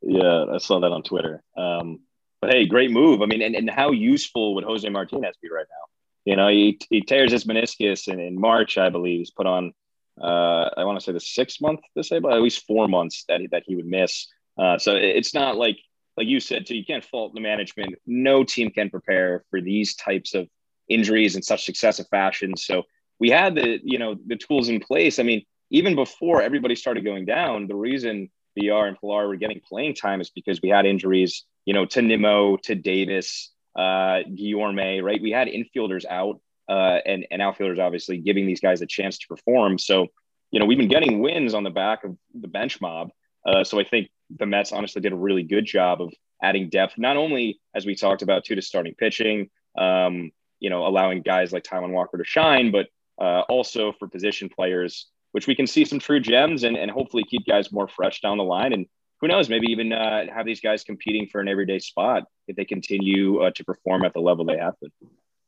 yeah, 0.00 0.46
I 0.52 0.58
saw 0.58 0.80
that 0.80 0.92
on 0.92 1.02
Twitter. 1.02 1.42
Um, 1.56 2.00
but 2.40 2.52
hey, 2.52 2.66
great 2.66 2.90
move. 2.90 3.22
I 3.22 3.26
mean, 3.26 3.40
and, 3.40 3.54
and 3.54 3.70
how 3.70 3.92
useful 3.92 4.56
would 4.56 4.64
Jose 4.64 4.88
Martinez 4.88 5.36
be 5.40 5.48
right 5.48 5.66
now? 5.70 5.76
You 6.24 6.36
know, 6.36 6.48
he, 6.48 6.78
he 6.90 7.00
tears 7.00 7.32
his 7.32 7.44
meniscus 7.44 8.08
in, 8.08 8.18
in 8.18 8.38
March, 8.38 8.78
I 8.78 8.90
believe. 8.90 9.20
He's 9.20 9.30
put 9.30 9.46
on, 9.46 9.72
uh, 10.20 10.70
I 10.76 10.84
want 10.84 10.98
to 10.98 11.04
say 11.04 11.12
the 11.12 11.20
six 11.20 11.60
month 11.60 11.80
disable, 11.96 12.32
at 12.32 12.42
least 12.42 12.66
four 12.66 12.88
months 12.88 13.24
that 13.28 13.40
he, 13.40 13.46
that 13.48 13.64
he 13.66 13.76
would 13.76 13.86
miss. 13.86 14.28
Uh, 14.58 14.78
so 14.78 14.94
it's 14.94 15.34
not 15.34 15.56
like 15.56 15.78
like 16.16 16.26
you 16.26 16.40
said, 16.40 16.66
too, 16.66 16.76
you 16.76 16.84
can't 16.84 17.04
fault 17.04 17.34
the 17.34 17.40
management. 17.40 17.94
No 18.06 18.44
team 18.44 18.70
can 18.70 18.90
prepare 18.90 19.44
for 19.50 19.60
these 19.60 19.94
types 19.96 20.34
of 20.34 20.46
injuries 20.88 21.36
in 21.36 21.42
such 21.42 21.64
successive 21.64 22.06
fashion. 22.08 22.56
So 22.56 22.82
we 23.18 23.30
had 23.30 23.54
the, 23.54 23.78
you 23.82 23.98
know, 23.98 24.16
the 24.26 24.36
tools 24.36 24.68
in 24.68 24.80
place. 24.80 25.18
I 25.18 25.22
mean, 25.22 25.42
even 25.70 25.94
before 25.94 26.42
everybody 26.42 26.74
started 26.74 27.04
going 27.04 27.24
down, 27.24 27.66
the 27.66 27.74
reason 27.74 28.30
Villar 28.58 28.86
and 28.86 28.98
Pillar 29.00 29.26
were 29.26 29.36
getting 29.36 29.60
playing 29.66 29.94
time 29.94 30.20
is 30.20 30.28
because 30.28 30.60
we 30.60 30.68
had 30.68 30.84
injuries, 30.84 31.44
you 31.64 31.72
know, 31.72 31.86
to 31.86 32.02
Nimmo, 32.02 32.58
to 32.64 32.74
Davis, 32.74 33.50
uh, 33.74 34.20
Guillorme, 34.28 35.02
right? 35.02 35.22
We 35.22 35.30
had 35.30 35.48
infielders 35.48 36.04
out 36.04 36.40
uh, 36.68 36.98
and, 37.04 37.26
and 37.30 37.42
outfielders 37.42 37.78
obviously 37.78 38.18
giving 38.18 38.46
these 38.46 38.60
guys 38.60 38.82
a 38.82 38.86
chance 38.86 39.18
to 39.18 39.26
perform. 39.28 39.78
So, 39.78 40.06
you 40.50 40.60
know, 40.60 40.66
we've 40.66 40.78
been 40.78 40.88
getting 40.88 41.20
wins 41.20 41.54
on 41.54 41.64
the 41.64 41.70
back 41.70 42.04
of 42.04 42.16
the 42.34 42.48
bench 42.48 42.80
mob. 42.80 43.10
Uh, 43.46 43.64
so 43.64 43.80
I 43.80 43.84
think 43.84 44.10
the 44.38 44.46
Mets 44.46 44.72
honestly 44.72 45.02
did 45.02 45.12
a 45.12 45.16
really 45.16 45.42
good 45.42 45.66
job 45.66 46.00
of 46.00 46.12
adding 46.42 46.68
depth, 46.68 46.98
not 46.98 47.16
only 47.16 47.60
as 47.74 47.86
we 47.86 47.94
talked 47.94 48.22
about 48.22 48.44
too 48.44 48.54
to 48.54 48.62
starting 48.62 48.94
pitching, 48.94 49.50
um, 49.78 50.30
you 50.60 50.70
know, 50.70 50.86
allowing 50.86 51.22
guys 51.22 51.52
like 51.52 51.64
Taijuan 51.64 51.90
Walker 51.90 52.18
to 52.18 52.24
shine, 52.24 52.70
but 52.70 52.86
uh, 53.20 53.42
also 53.48 53.92
for 53.98 54.08
position 54.08 54.48
players, 54.48 55.08
which 55.32 55.46
we 55.46 55.54
can 55.54 55.66
see 55.66 55.84
some 55.84 55.98
true 55.98 56.20
gems 56.20 56.64
and, 56.64 56.76
and 56.76 56.90
hopefully 56.90 57.24
keep 57.24 57.46
guys 57.46 57.72
more 57.72 57.88
fresh 57.88 58.20
down 58.20 58.38
the 58.38 58.44
line. 58.44 58.72
And 58.72 58.86
who 59.20 59.28
knows, 59.28 59.48
maybe 59.48 59.68
even 59.68 59.92
uh, 59.92 60.26
have 60.34 60.46
these 60.46 60.60
guys 60.60 60.84
competing 60.84 61.28
for 61.28 61.40
an 61.40 61.48
everyday 61.48 61.78
spot 61.78 62.24
if 62.48 62.56
they 62.56 62.64
continue 62.64 63.40
uh, 63.40 63.50
to 63.52 63.64
perform 63.64 64.04
at 64.04 64.14
the 64.14 64.20
level 64.20 64.44
they 64.44 64.58
have 64.58 64.74
been. 64.80 64.90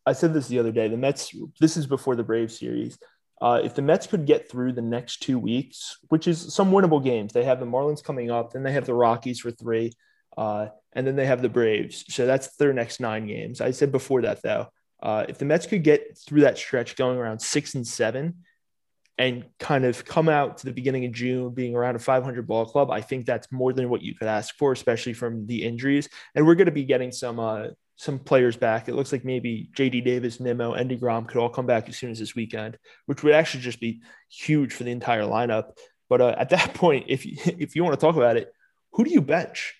I 0.06 0.12
said 0.12 0.34
this 0.34 0.48
the 0.48 0.58
other 0.58 0.72
day. 0.72 0.88
The 0.88 0.96
Mets, 0.96 1.34
this 1.60 1.76
is 1.76 1.86
before 1.86 2.16
the 2.16 2.24
Braves 2.24 2.58
series. 2.58 2.98
Uh, 3.40 3.60
if 3.62 3.74
the 3.74 3.82
Mets 3.82 4.06
could 4.06 4.26
get 4.26 4.50
through 4.50 4.72
the 4.72 4.82
next 4.82 5.22
two 5.22 5.38
weeks, 5.38 5.98
which 6.08 6.28
is 6.28 6.54
some 6.54 6.70
winnable 6.70 7.02
games, 7.02 7.32
they 7.32 7.44
have 7.44 7.60
the 7.60 7.66
Marlins 7.66 8.02
coming 8.02 8.30
up, 8.30 8.52
then 8.52 8.62
they 8.62 8.72
have 8.72 8.86
the 8.86 8.94
Rockies 8.94 9.40
for 9.40 9.50
three, 9.50 9.92
uh, 10.36 10.68
and 10.92 11.06
then 11.06 11.16
they 11.16 11.26
have 11.26 11.42
the 11.42 11.48
Braves. 11.48 12.04
So 12.08 12.26
that's 12.26 12.56
their 12.56 12.72
next 12.72 13.00
nine 13.00 13.26
games. 13.26 13.60
I 13.60 13.70
said 13.72 13.92
before 13.92 14.22
that, 14.22 14.42
though, 14.42 14.68
uh, 15.02 15.26
if 15.28 15.38
the 15.38 15.44
Mets 15.44 15.66
could 15.66 15.82
get 15.82 16.16
through 16.18 16.42
that 16.42 16.58
stretch 16.58 16.96
going 16.96 17.18
around 17.18 17.40
six 17.40 17.74
and 17.74 17.86
seven 17.86 18.44
and 19.18 19.44
kind 19.58 19.84
of 19.84 20.04
come 20.04 20.28
out 20.28 20.58
to 20.58 20.66
the 20.66 20.72
beginning 20.72 21.04
of 21.04 21.12
June 21.12 21.52
being 21.52 21.74
around 21.74 21.96
a 21.96 21.98
500 21.98 22.46
ball 22.46 22.66
club, 22.66 22.90
I 22.90 23.00
think 23.00 23.26
that's 23.26 23.50
more 23.52 23.72
than 23.72 23.88
what 23.88 24.02
you 24.02 24.14
could 24.14 24.28
ask 24.28 24.56
for, 24.56 24.72
especially 24.72 25.12
from 25.12 25.46
the 25.46 25.64
injuries. 25.64 26.08
And 26.34 26.46
we're 26.46 26.54
going 26.54 26.66
to 26.66 26.72
be 26.72 26.84
getting 26.84 27.12
some 27.12 27.38
uh, 27.38 27.68
some 27.96 28.18
players 28.18 28.56
back. 28.56 28.88
It 28.88 28.94
looks 28.94 29.12
like 29.12 29.24
maybe 29.24 29.70
JD 29.76 30.04
Davis, 30.04 30.40
Nimmo, 30.40 30.72
and 30.72 30.90
DeGrom 30.90 31.28
could 31.28 31.38
all 31.38 31.48
come 31.48 31.66
back 31.66 31.88
as 31.88 31.96
soon 31.96 32.10
as 32.10 32.18
this 32.18 32.34
weekend, 32.34 32.78
which 33.06 33.22
would 33.22 33.34
actually 33.34 33.62
just 33.62 33.80
be 33.80 34.02
huge 34.28 34.72
for 34.72 34.84
the 34.84 34.90
entire 34.90 35.22
lineup. 35.22 35.72
But 36.08 36.20
uh, 36.20 36.34
at 36.36 36.48
that 36.50 36.74
point, 36.74 37.06
if 37.08 37.24
you, 37.24 37.36
if 37.44 37.76
you 37.76 37.84
want 37.84 37.98
to 37.98 38.04
talk 38.04 38.16
about 38.16 38.36
it, 38.36 38.52
who 38.92 39.04
do 39.04 39.10
you 39.10 39.20
bench? 39.20 39.74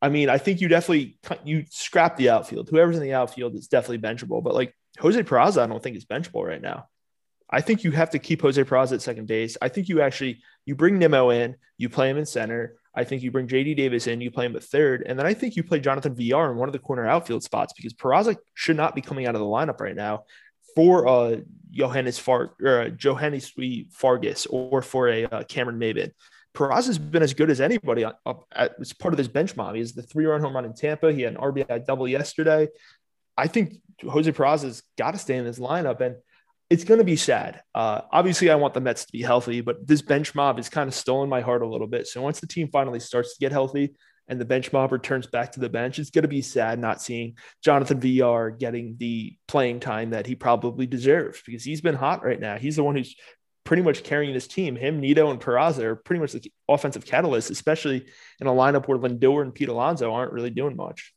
I 0.00 0.10
mean, 0.10 0.28
I 0.28 0.36
think 0.36 0.60
you 0.60 0.68
definitely 0.68 1.18
you 1.44 1.64
scrap 1.70 2.16
the 2.16 2.28
outfield. 2.28 2.68
Whoever's 2.68 2.96
in 2.96 3.02
the 3.02 3.14
outfield 3.14 3.54
is 3.54 3.68
definitely 3.68 3.98
benchable. 4.06 4.42
But 4.42 4.54
like 4.54 4.74
Jose 4.98 5.22
Peraza, 5.22 5.62
I 5.62 5.66
don't 5.66 5.82
think 5.82 5.96
is 5.96 6.04
benchable 6.04 6.46
right 6.46 6.60
now. 6.60 6.88
I 7.48 7.60
think 7.60 7.84
you 7.84 7.90
have 7.92 8.10
to 8.10 8.18
keep 8.18 8.42
Jose 8.42 8.62
Peraza 8.64 8.92
at 8.92 9.02
second 9.02 9.26
base. 9.26 9.56
I 9.62 9.68
think 9.68 9.88
you 9.88 10.02
actually 10.02 10.42
you 10.66 10.74
bring 10.74 10.98
Nimmo 10.98 11.30
in, 11.30 11.56
you 11.78 11.88
play 11.88 12.10
him 12.10 12.18
in 12.18 12.26
center. 12.26 12.74
I 12.96 13.04
think 13.04 13.22
you 13.22 13.30
bring 13.30 13.48
JD 13.48 13.76
Davis 13.76 14.06
in, 14.06 14.20
you 14.20 14.30
play 14.30 14.46
him 14.46 14.54
at 14.56 14.62
third, 14.62 15.02
and 15.06 15.18
then 15.18 15.26
I 15.26 15.34
think 15.34 15.56
you 15.56 15.64
play 15.64 15.80
Jonathan 15.80 16.14
Villar 16.14 16.52
in 16.52 16.58
one 16.58 16.68
of 16.68 16.72
the 16.72 16.78
corner 16.78 17.06
outfield 17.06 17.42
spots 17.42 17.72
because 17.76 17.92
Peraza 17.92 18.36
should 18.54 18.76
not 18.76 18.94
be 18.94 19.00
coming 19.00 19.26
out 19.26 19.34
of 19.34 19.40
the 19.40 19.46
lineup 19.46 19.80
right 19.80 19.96
now 19.96 20.24
for 20.74 21.06
uh 21.06 21.36
Johneshwy 21.74 22.20
Far 22.20 22.54
or 22.62 22.82
uh, 22.82 22.84
Johneshwy 22.90 23.92
Fargas 23.92 24.46
or 24.46 24.82
for 24.82 25.08
a 25.08 25.24
uh, 25.24 25.42
Cameron 25.44 25.78
Maybin. 25.78 26.12
Peraza 26.54 26.86
has 26.86 26.98
been 26.98 27.22
as 27.22 27.34
good 27.34 27.50
as 27.50 27.60
anybody 27.60 28.04
up 28.04 28.46
at, 28.52 28.74
as 28.80 28.92
part 28.92 29.12
of 29.12 29.18
this 29.18 29.26
bench 29.26 29.56
mob. 29.56 29.74
He 29.74 29.80
has 29.80 29.92
the 29.92 30.02
three 30.02 30.24
run 30.26 30.40
home 30.40 30.54
run 30.54 30.64
in 30.64 30.72
Tampa. 30.72 31.12
He 31.12 31.22
had 31.22 31.34
an 31.34 31.40
RBI 31.40 31.84
double 31.84 32.06
yesterday. 32.06 32.68
I 33.36 33.48
think 33.48 33.74
Jose 34.02 34.30
Peraza's 34.30 34.82
got 34.96 35.12
to 35.12 35.18
stay 35.18 35.36
in 35.36 35.44
this 35.44 35.58
lineup. 35.58 36.00
And 36.00 36.16
it's 36.70 36.84
going 36.84 36.98
to 36.98 37.04
be 37.04 37.16
sad. 37.16 37.62
Uh, 37.74 38.02
obviously, 38.10 38.50
I 38.50 38.54
want 38.54 38.74
the 38.74 38.80
Mets 38.80 39.04
to 39.04 39.12
be 39.12 39.22
healthy, 39.22 39.60
but 39.60 39.86
this 39.86 40.02
bench 40.02 40.34
mob 40.34 40.56
has 40.56 40.68
kind 40.68 40.88
of 40.88 40.94
stolen 40.94 41.28
my 41.28 41.40
heart 41.40 41.62
a 41.62 41.68
little 41.68 41.86
bit. 41.86 42.06
So 42.06 42.22
once 42.22 42.40
the 42.40 42.46
team 42.46 42.68
finally 42.72 43.00
starts 43.00 43.34
to 43.34 43.40
get 43.40 43.52
healthy 43.52 43.94
and 44.28 44.40
the 44.40 44.46
bench 44.46 44.72
mob 44.72 44.90
returns 44.90 45.26
back 45.26 45.52
to 45.52 45.60
the 45.60 45.68
bench, 45.68 45.98
it's 45.98 46.10
going 46.10 46.22
to 46.22 46.28
be 46.28 46.40
sad 46.42 46.78
not 46.78 47.02
seeing 47.02 47.36
Jonathan 47.62 48.00
Villar 48.00 48.50
getting 48.50 48.96
the 48.98 49.36
playing 49.46 49.80
time 49.80 50.10
that 50.10 50.26
he 50.26 50.34
probably 50.34 50.86
deserves 50.86 51.42
because 51.44 51.64
he's 51.64 51.82
been 51.82 51.94
hot 51.94 52.24
right 52.24 52.40
now. 52.40 52.56
He's 52.56 52.76
the 52.76 52.84
one 52.84 52.96
who's 52.96 53.14
pretty 53.64 53.82
much 53.82 54.02
carrying 54.02 54.32
this 54.32 54.46
team. 54.46 54.76
Him, 54.76 55.00
Nido, 55.00 55.30
and 55.30 55.40
Peraza 55.40 55.82
are 55.82 55.96
pretty 55.96 56.20
much 56.20 56.32
the 56.32 56.50
offensive 56.68 57.04
catalysts, 57.04 57.50
especially 57.50 58.06
in 58.40 58.46
a 58.46 58.52
lineup 58.52 58.88
where 58.88 58.98
Lindor 58.98 59.42
and 59.42 59.54
Pete 59.54 59.68
Alonso 59.68 60.12
aren't 60.12 60.32
really 60.32 60.50
doing 60.50 60.76
much. 60.76 61.12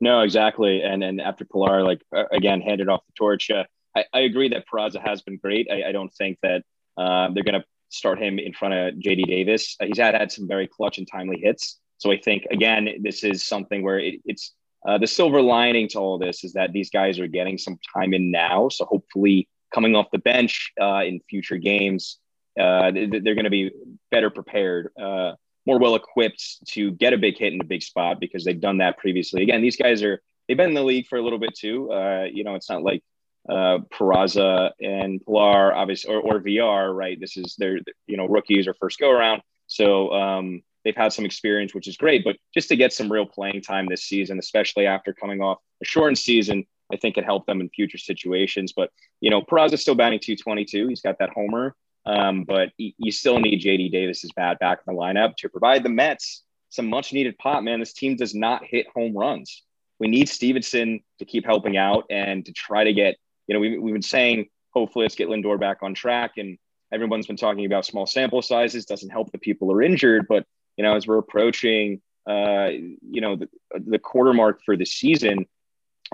No, 0.00 0.22
exactly. 0.22 0.82
And 0.82 1.04
and 1.04 1.20
after 1.20 1.44
Pillar, 1.44 1.84
like 1.84 2.02
uh, 2.14 2.24
again, 2.32 2.60
handed 2.60 2.88
off 2.88 3.02
the 3.06 3.12
torch. 3.16 3.50
Uh, 3.50 3.64
I, 3.96 4.04
I 4.12 4.20
agree 4.20 4.48
that 4.50 4.64
Peraza 4.66 5.00
has 5.00 5.22
been 5.22 5.36
great. 5.36 5.68
I, 5.70 5.88
I 5.88 5.92
don't 5.92 6.12
think 6.14 6.38
that 6.42 6.62
uh, 6.96 7.30
they're 7.32 7.44
going 7.44 7.60
to 7.60 7.64
start 7.90 8.18
him 8.18 8.38
in 8.38 8.52
front 8.52 8.74
of 8.74 8.94
JD 8.94 9.26
Davis. 9.26 9.76
Uh, 9.80 9.86
he's 9.86 9.98
had 9.98 10.14
had 10.14 10.32
some 10.32 10.48
very 10.48 10.66
clutch 10.66 10.98
and 10.98 11.06
timely 11.06 11.38
hits. 11.38 11.78
So 11.98 12.10
I 12.10 12.18
think 12.18 12.46
again, 12.50 12.88
this 13.00 13.22
is 13.22 13.44
something 13.46 13.82
where 13.82 13.98
it, 13.98 14.20
it's 14.24 14.54
uh, 14.86 14.98
the 14.98 15.06
silver 15.06 15.40
lining 15.40 15.88
to 15.88 15.98
all 15.98 16.18
this 16.18 16.42
is 16.42 16.54
that 16.54 16.72
these 16.72 16.90
guys 16.90 17.20
are 17.20 17.28
getting 17.28 17.56
some 17.56 17.78
time 17.94 18.12
in 18.14 18.30
now. 18.30 18.68
So 18.68 18.84
hopefully, 18.84 19.48
coming 19.72 19.94
off 19.94 20.10
the 20.10 20.18
bench 20.18 20.72
uh, 20.80 21.02
in 21.04 21.20
future 21.30 21.56
games, 21.56 22.18
uh, 22.58 22.90
they're 22.90 23.34
going 23.34 23.44
to 23.44 23.50
be 23.50 23.70
better 24.10 24.30
prepared, 24.30 24.90
uh, 25.00 25.32
more 25.64 25.78
well 25.78 25.94
equipped 25.94 26.66
to 26.66 26.90
get 26.92 27.12
a 27.12 27.18
big 27.18 27.38
hit 27.38 27.52
in 27.52 27.60
a 27.60 27.64
big 27.64 27.82
spot 27.82 28.18
because 28.18 28.44
they've 28.44 28.60
done 28.60 28.78
that 28.78 28.98
previously. 28.98 29.42
Again, 29.42 29.62
these 29.62 29.76
guys 29.76 30.02
are 30.02 30.20
they've 30.48 30.56
been 30.56 30.70
in 30.70 30.74
the 30.74 30.82
league 30.82 31.06
for 31.06 31.18
a 31.18 31.22
little 31.22 31.38
bit 31.38 31.54
too. 31.54 31.92
Uh, 31.92 32.24
you 32.24 32.42
know, 32.42 32.56
it's 32.56 32.68
not 32.68 32.82
like 32.82 33.02
uh, 33.48 33.78
Peraza 33.92 34.70
and 34.80 35.24
Pillar, 35.24 35.74
obviously, 35.74 36.14
or, 36.14 36.20
or 36.20 36.40
Villar, 36.40 36.94
right? 36.94 37.18
This 37.18 37.36
is 37.36 37.56
their, 37.58 37.78
you 38.06 38.16
know, 38.16 38.26
rookies 38.26 38.66
or 38.66 38.74
first 38.74 38.98
go 38.98 39.10
around. 39.10 39.42
So 39.66 40.12
um, 40.12 40.62
they've 40.84 40.96
had 40.96 41.12
some 41.12 41.24
experience, 41.24 41.74
which 41.74 41.88
is 41.88 41.96
great. 41.96 42.24
But 42.24 42.36
just 42.54 42.68
to 42.68 42.76
get 42.76 42.92
some 42.92 43.10
real 43.10 43.26
playing 43.26 43.62
time 43.62 43.86
this 43.86 44.04
season, 44.04 44.38
especially 44.38 44.86
after 44.86 45.12
coming 45.12 45.40
off 45.40 45.58
a 45.82 45.84
shortened 45.84 46.18
season, 46.18 46.64
I 46.92 46.96
think 46.96 47.16
it 47.16 47.24
helped 47.24 47.46
them 47.46 47.60
in 47.60 47.70
future 47.70 47.98
situations. 47.98 48.72
But, 48.72 48.90
you 49.20 49.30
know, 49.30 49.42
Peraza's 49.42 49.80
still 49.80 49.94
batting 49.94 50.20
222. 50.20 50.88
He's 50.88 51.00
got 51.00 51.18
that 51.18 51.30
homer. 51.30 51.74
Um, 52.04 52.44
but 52.44 52.70
you 52.76 53.12
still 53.12 53.38
need 53.38 53.62
JD 53.62 53.92
Davis's 53.92 54.32
bat 54.34 54.58
back 54.58 54.80
in 54.86 54.94
the 54.94 55.00
lineup 55.00 55.36
to 55.36 55.48
provide 55.48 55.84
the 55.84 55.88
Mets 55.88 56.42
some 56.72 56.88
much 56.88 57.12
needed 57.12 57.36
pop, 57.38 57.62
man. 57.62 57.80
This 57.80 57.92
team 57.92 58.16
does 58.16 58.34
not 58.34 58.64
hit 58.64 58.86
home 58.94 59.16
runs. 59.16 59.62
We 60.00 60.08
need 60.08 60.28
Stevenson 60.28 61.00
to 61.18 61.24
keep 61.24 61.44
helping 61.44 61.76
out 61.76 62.04
and 62.10 62.44
to 62.46 62.52
try 62.52 62.84
to 62.84 62.92
get 62.94 63.16
you 63.52 63.58
know, 63.58 63.60
we, 63.60 63.76
we've 63.76 63.92
been 63.92 64.00
saying, 64.00 64.46
hopefully 64.70 65.04
let's 65.04 65.14
get 65.14 65.28
Lindor 65.28 65.60
back 65.60 65.78
on 65.82 65.92
track. 65.92 66.32
And 66.38 66.56
everyone's 66.90 67.26
been 67.26 67.36
talking 67.36 67.66
about 67.66 67.84
small 67.84 68.06
sample 68.06 68.40
sizes 68.40 68.86
doesn't 68.86 69.10
help 69.10 69.30
the 69.30 69.38
people 69.38 69.68
who 69.68 69.74
are 69.74 69.82
injured. 69.82 70.26
But, 70.26 70.46
you 70.78 70.84
know, 70.84 70.96
as 70.96 71.06
we're 71.06 71.18
approaching, 71.18 72.00
uh, 72.26 72.68
you 72.70 73.20
know, 73.20 73.36
the, 73.36 73.48
the 73.74 73.98
quarter 73.98 74.32
mark 74.32 74.62
for 74.64 74.74
the 74.74 74.86
season, 74.86 75.44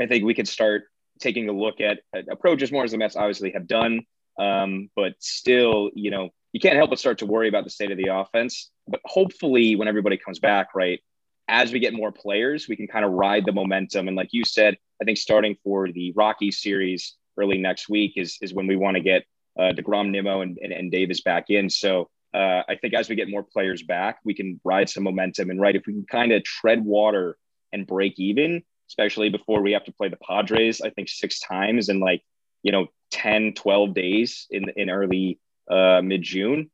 I 0.00 0.07
think 0.07 0.25
we 0.25 0.35
could 0.35 0.49
start 0.49 0.85
taking 1.21 1.49
a 1.49 1.52
look 1.52 1.80
at, 1.80 2.00
at 2.12 2.25
approaches 2.28 2.73
more 2.73 2.83
as 2.83 2.90
the 2.90 2.99
Mets 2.99 3.14
obviously 3.14 3.52
have 3.52 3.68
done. 3.68 4.00
Um, 4.37 4.90
but 4.97 5.14
still, 5.21 5.90
you 5.95 6.11
know, 6.11 6.30
you 6.52 6.59
can't 6.59 6.76
help 6.76 6.90
but 6.90 6.99
start 6.99 7.18
to 7.18 7.26
worry 7.26 7.49
about 7.49 7.62
the 7.62 7.71
state 7.71 7.92
of 7.92 7.99
the 7.99 8.12
offense. 8.12 8.71
But 8.88 9.00
hopefully, 9.04 9.76
when 9.76 9.87
everybody 9.87 10.16
comes 10.16 10.40
back, 10.40 10.75
right, 10.75 11.00
as 11.47 11.71
we 11.71 11.78
get 11.78 11.95
more 11.95 12.11
players, 12.11 12.66
we 12.68 12.75
can 12.75 12.88
kind 12.88 13.04
of 13.04 13.12
ride 13.12 13.45
the 13.45 13.52
momentum. 13.52 14.09
And 14.09 14.16
like 14.16 14.30
you 14.33 14.45
said, 14.45 14.76
I 15.00 15.04
think 15.04 15.18
starting 15.18 15.57
for 15.62 15.92
the 15.92 16.12
Rocky 16.16 16.50
series 16.50 17.14
early 17.38 17.59
next 17.59 17.88
week 17.88 18.12
is 18.16 18.38
is 18.40 18.52
when 18.52 18.66
we 18.66 18.76
want 18.76 18.97
to 18.97 19.02
get 19.02 19.25
uh, 19.59 19.73
Degrom, 19.73 20.11
Nimmo, 20.11 20.40
and, 20.40 20.59
and, 20.62 20.73
and 20.73 20.90
Davis 20.90 21.21
back 21.21 21.47
in. 21.49 21.68
So 21.68 22.09
uh, 22.35 22.62
I 22.68 22.76
think 22.80 22.95
as 22.95 23.09
we 23.09 23.16
get 23.16 23.28
more 23.28 23.42
players 23.42 23.83
back, 23.83 24.18
we 24.25 24.35
can 24.35 24.61
ride 24.64 24.88
some 24.88 25.02
momentum. 25.04 25.50
And 25.50 25.61
right, 25.61 25.75
if 25.75 25.83
we 25.87 25.95
can 25.95 26.07
kind 26.11 26.33
of 26.33 26.45
tread 26.45 26.85
water 26.85 27.37
and 27.73 27.87
break 27.87 28.18
even, 28.18 28.62
especially 28.88 29.30
before 29.30 29.62
we 29.62 29.73
have 29.73 29.85
to 29.85 29.92
play 29.92 30.09
the 30.09 30.16
Padres, 30.16 30.80
I 30.80 30.90
think 30.90 31.09
six 31.09 31.40
times 31.40 31.88
in 31.88 32.00
like 32.00 32.23
you 32.62 32.73
know 32.73 32.87
10, 33.11 33.54
12 33.54 33.95
days 33.95 34.47
in 34.50 34.68
in 34.76 34.90
early 34.90 35.40
uh, 35.71 36.00
mid 36.02 36.23
June, 36.23 36.71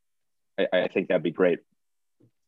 I, 0.59 0.67
I 0.73 0.89
think 0.89 1.09
that'd 1.09 1.23
be 1.23 1.31
great. 1.31 1.61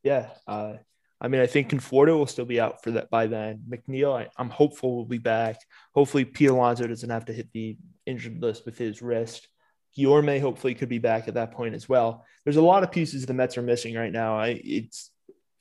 Yeah, 0.02 0.28
uh, 0.46 0.74
I 1.20 1.28
mean, 1.28 1.40
I 1.40 1.46
think 1.46 1.70
Conforto 1.70 2.18
will 2.18 2.26
still 2.26 2.44
be 2.44 2.60
out 2.60 2.82
for 2.82 2.90
that 2.92 3.08
by 3.10 3.26
then. 3.26 3.62
McNeil, 3.68 4.14
I, 4.14 4.28
am 4.40 4.50
hopeful 4.50 4.96
will 4.96 5.06
be 5.06 5.18
back. 5.18 5.56
Hopefully, 5.94 6.24
Pete 6.24 6.50
Alonso 6.50 6.86
doesn't 6.86 7.08
have 7.08 7.24
to 7.26 7.32
hit 7.32 7.50
the 7.52 7.76
injured 8.04 8.42
list 8.42 8.66
with 8.66 8.76
his 8.76 9.00
wrist. 9.00 9.48
Guillorme 9.96 10.40
hopefully 10.40 10.74
could 10.74 10.90
be 10.90 10.98
back 10.98 11.26
at 11.26 11.34
that 11.34 11.52
point 11.52 11.74
as 11.74 11.88
well. 11.88 12.24
There's 12.44 12.58
a 12.58 12.62
lot 12.62 12.82
of 12.82 12.92
pieces 12.92 13.24
the 13.24 13.32
Mets 13.32 13.56
are 13.56 13.62
missing 13.62 13.94
right 13.94 14.12
now. 14.12 14.38
I, 14.38 14.60
it's 14.62 15.10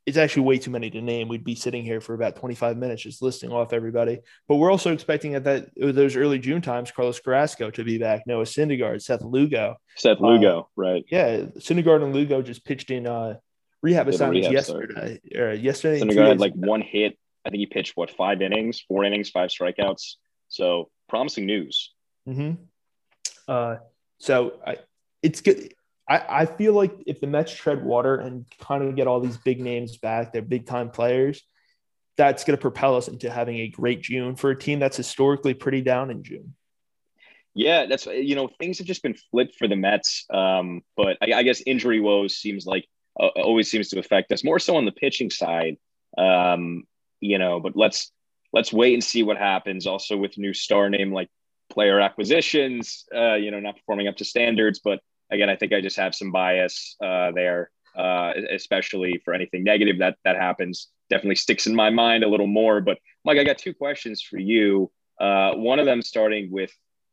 it's 0.06 0.18
actually 0.18 0.44
way 0.44 0.60
too 0.60 0.70
many 0.70 0.92
to 0.92 1.02
name. 1.02 1.28
We'd 1.28 1.44
be 1.44 1.56
sitting 1.56 1.84
here 1.84 2.00
for 2.00 2.14
about 2.14 2.36
25 2.36 2.78
minutes 2.78 3.02
just 3.02 3.24
listing 3.24 3.52
off 3.52 3.74
everybody. 3.74 4.20
But 4.48 4.58
we're 4.58 4.70
also 4.70 4.94
expecting 4.94 5.34
at 5.34 5.46
that 5.46 5.70
those 5.76 6.16
early 6.16 6.38
June 6.38 6.62
times, 6.62 6.92
Carlos 6.92 7.20
Carrasco 7.20 7.72
to 7.72 7.84
be 7.84 7.98
back, 7.98 8.24
Noah 8.28 8.44
Syndergaard, 8.44 9.02
Seth 9.02 9.24
Lugo. 9.24 9.76
Seth 9.96 10.20
Lugo, 10.20 10.60
uh, 10.60 10.64
right? 10.76 11.04
Yeah, 11.10 11.38
Syndergaard 11.58 12.04
and 12.04 12.14
Lugo 12.14 12.44
just 12.44 12.66
pitched 12.66 12.92
in 12.92 13.08
uh, 13.08 13.36
rehab 13.86 14.08
assignments 14.08 14.50
yesterday. 14.50 15.20
Uh, 15.38 15.52
yesterday, 15.52 16.02
Syndergaard 16.02 16.28
had 16.30 16.40
like 16.40 16.54
one 16.54 16.82
hit. 16.82 17.18
I 17.46 17.52
think 17.52 17.60
he 17.60 17.68
pitched 17.68 17.96
what 17.96 18.10
five 18.10 18.42
innings, 18.42 18.84
four 18.88 19.04
innings, 19.04 19.30
five 19.30 19.50
strikeouts. 19.52 20.16
So 20.48 20.90
promising 21.08 21.46
news. 21.46 21.94
Mm-hmm. 22.28 22.54
Uh, 23.48 23.78
so 24.20 24.60
I, 24.66 24.78
it's 25.22 25.42
good. 25.42 25.74
I, 26.10 26.42
I 26.42 26.46
feel 26.46 26.74
like 26.74 26.94
if 27.06 27.22
the 27.22 27.28
Mets 27.28 27.54
tread 27.54 27.84
water 27.84 28.16
and 28.16 28.46
kind 28.60 28.84
of 28.84 28.96
get 28.96 29.08
all 29.08 29.20
these 29.20 29.38
big 29.38 29.60
names 29.62 29.98
back, 29.98 30.34
they're 30.34 30.42
big 30.42 30.66
time 30.66 30.90
players. 30.90 31.44
That's 32.18 32.44
going 32.44 32.58
to 32.58 32.62
propel 32.62 32.96
us 32.96 33.08
into 33.08 33.30
having 33.30 33.58
a 33.58 33.68
great 33.68 34.02
June 34.02 34.36
for 34.36 34.50
a 34.50 34.58
team 34.58 34.80
that's 34.80 34.98
historically 34.98 35.54
pretty 35.54 35.82
down 35.82 36.10
in 36.10 36.24
June. 36.24 36.56
Yeah, 37.54 37.86
that's 37.86 38.06
you 38.06 38.36
know 38.36 38.50
things 38.60 38.80
have 38.80 38.88
just 38.88 39.02
been 39.04 39.16
flipped 39.32 39.56
for 39.56 39.68
the 39.68 39.78
Mets, 39.78 40.26
um, 40.30 40.82
but 40.98 41.18
I, 41.22 41.34
I 41.34 41.44
guess 41.44 41.62
injury 41.66 42.02
woes 42.02 42.36
seems 42.36 42.66
like 42.66 42.86
uh, 43.20 43.28
always 43.36 43.70
seems 43.70 43.90
to 43.90 44.00
affect 44.00 44.32
us 44.32 44.44
more 44.44 44.60
so 44.60 44.76
on 44.76 44.86
the 44.86 44.92
pitching 44.92 45.30
side. 45.30 45.78
Um, 46.18 46.84
you 47.20 47.38
know, 47.38 47.60
but 47.60 47.76
let's 47.76 48.12
let's 48.54 48.72
wait 48.72 48.94
and 48.94 49.04
see 49.04 49.24
what 49.24 49.38
happens. 49.38 49.88
Also 49.88 50.18
with 50.18 50.38
new 50.38 50.54
star 50.54 50.90
name 50.90 51.12
like 51.12 51.30
player 51.70 52.00
acquisitions, 52.00 53.06
uh, 53.16 53.36
you 53.36 53.52
know, 53.52 53.60
not 53.60 53.76
performing 53.76 54.08
up 54.08 54.18
to 54.18 54.26
standards. 54.26 54.80
But 54.84 55.00
again, 55.32 55.50
I 55.50 55.56
think 55.56 55.74
I 55.74 55.82
just 55.82 55.98
have 55.98 56.16
some 56.16 56.32
bias 56.32 56.96
uh, 57.04 57.32
there, 57.32 57.72
uh, 57.98 58.34
especially 58.52 59.22
for 59.24 59.34
anything 59.34 59.64
negative 59.64 60.00
that 60.00 60.18
that 60.24 60.36
happens. 60.36 60.90
Definitely 61.10 61.36
sticks 61.36 61.68
in 61.68 61.76
my 61.76 61.90
mind 61.90 62.24
a 62.24 62.30
little 62.30 62.48
more. 62.48 62.82
But 62.82 62.98
Mike, 63.24 63.38
I 63.38 63.44
got 63.44 63.58
two 63.58 63.74
questions 63.74 64.22
for 64.22 64.38
you. 64.38 64.92
Uh, 65.20 65.54
one 65.54 65.80
of 65.80 65.86
them 65.86 66.02
starting 66.02 66.52
with, 66.52 66.72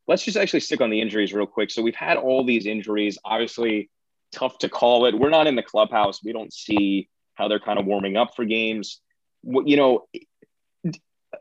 let's 0.08 0.24
just 0.24 0.36
actually 0.36 0.60
stick 0.60 0.80
on 0.80 0.90
the 0.90 1.00
injuries 1.00 1.32
real 1.32 1.46
quick. 1.46 1.70
So 1.70 1.82
we've 1.82 1.94
had 1.94 2.16
all 2.16 2.44
these 2.44 2.66
injuries. 2.66 3.18
Obviously, 3.24 3.90
tough 4.32 4.58
to 4.58 4.68
call 4.68 5.06
it. 5.06 5.18
We're 5.18 5.30
not 5.30 5.46
in 5.46 5.56
the 5.56 5.62
clubhouse. 5.62 6.22
We 6.22 6.32
don't 6.32 6.52
see 6.52 7.08
how 7.34 7.48
they're 7.48 7.60
kind 7.60 7.78
of 7.78 7.86
warming 7.86 8.16
up 8.16 8.34
for 8.34 8.44
games. 8.44 9.00
You 9.44 9.76
know, 9.76 10.06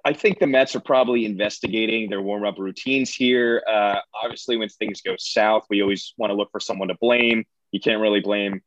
I 0.05 0.13
think 0.13 0.39
the 0.39 0.48
Mets 0.48 0.75
are 0.75 0.81
probably 0.81 1.25
investigating 1.25 2.10
their 2.10 2.21
warm 2.21 2.45
up 2.45 2.57
routines 2.57 3.13
here. 3.13 3.63
Uh, 3.67 4.00
obviously, 4.24 4.57
when 4.57 4.69
things 4.69 5.01
go 5.01 5.15
south, 5.17 5.65
we 5.69 5.81
always 5.81 6.13
want 6.17 6.31
to 6.31 6.36
look 6.36 6.50
for 6.51 6.60
someone 6.60 6.88
to 6.88 6.98
blame. 7.00 7.45
You 7.71 7.79
can't 7.79 8.01
really 8.01 8.21
blame 8.21 8.62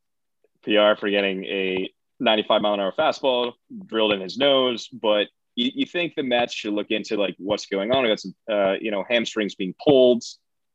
Pillar 0.64 0.96
for 0.96 1.10
getting 1.10 1.44
a 1.44 1.90
95 2.20 2.62
mile 2.62 2.74
an 2.74 2.80
hour 2.80 2.92
fastball 2.92 3.52
drilled 3.86 4.12
in 4.12 4.20
his 4.20 4.38
nose, 4.38 4.88
but 4.88 5.28
you, 5.56 5.70
you 5.74 5.86
think 5.86 6.14
the 6.14 6.22
Mets 6.22 6.52
should 6.52 6.72
look 6.72 6.90
into 6.90 7.16
like 7.16 7.34
what's 7.38 7.66
going 7.66 7.92
on? 7.92 8.04
I 8.04 8.08
got 8.08 8.20
some, 8.20 8.34
uh, 8.50 8.74
you 8.80 8.90
know, 8.90 9.04
hamstrings 9.08 9.54
being 9.54 9.74
pulled. 9.84 10.24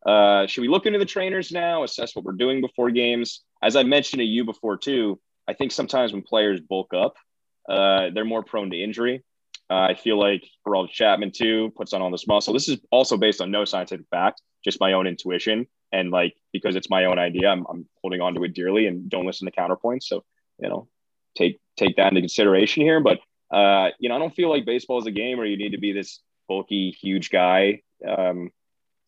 Uh, 0.06 0.48
should 0.48 0.62
we 0.62 0.68
look 0.68 0.86
into 0.86 1.00
the 1.00 1.06
trainers 1.06 1.52
now, 1.52 1.84
assess 1.84 2.16
what 2.16 2.26
we're 2.26 2.32
doing 2.32 2.62
before 2.62 2.90
games? 2.90 3.44
As 3.62 3.76
I 3.76 3.84
mentioned 3.84 4.20
to 4.20 4.26
you 4.26 4.46
before 4.46 4.78
too, 4.78 5.20
I 5.48 5.54
think 5.54 5.72
sometimes 5.72 6.14
when 6.14 6.22
players 6.22 6.60
bulk 6.60 6.94
up, 6.94 7.16
uh, 7.68 8.10
they're 8.14 8.26
more 8.26 8.44
prone 8.44 8.70
to 8.72 8.82
injury. 8.82 9.24
Uh, 9.70 9.88
I 9.90 9.94
feel 9.94 10.20
like 10.20 10.44
Aroldis 10.68 10.92
Chapman 10.92 11.32
too 11.32 11.72
puts 11.76 11.94
on 11.94 12.02
all 12.02 12.10
this 12.10 12.28
muscle. 12.28 12.54
This 12.54 12.68
is 12.68 12.80
also 12.92 13.18
based 13.18 13.42
on 13.42 13.52
no 13.52 13.66
scientific 13.66 14.08
fact, 14.10 14.42
just 14.64 14.80
my 14.80 14.94
own 14.94 15.06
intuition, 15.06 15.68
and 15.92 16.10
like 16.10 16.36
because 16.54 16.76
it's 16.76 16.90
my 16.90 17.06
own 17.06 17.20
idea, 17.20 17.50
I'm, 17.50 17.66
I'm 17.70 17.88
holding 18.02 18.22
on 18.22 18.34
to 18.36 18.44
it 18.44 18.54
dearly 18.56 18.88
and 18.88 19.10
don't 19.10 19.26
listen 19.26 19.46
to 19.46 19.52
counterpoints. 19.52 20.04
So 20.04 20.24
you 20.60 20.70
know, 20.70 20.88
take 21.38 21.60
take 21.78 21.98
that 21.98 22.08
into 22.08 22.22
consideration 22.22 22.84
here. 22.84 23.00
But 23.00 23.20
uh, 23.52 23.90
you 24.00 24.10
know, 24.10 24.16
I 24.16 24.20
don't 24.20 24.36
feel 24.36 24.50
like 24.50 24.66
baseball 24.66 25.00
is 25.00 25.06
a 25.06 25.12
game 25.12 25.38
where 25.38 25.48
you 25.48 25.58
need 25.58 25.72
to 25.72 25.80
be 25.80 25.92
this 25.92 26.20
bulky, 26.48 26.92
huge 26.92 27.30
guy. 27.30 27.82
Um, 28.08 28.50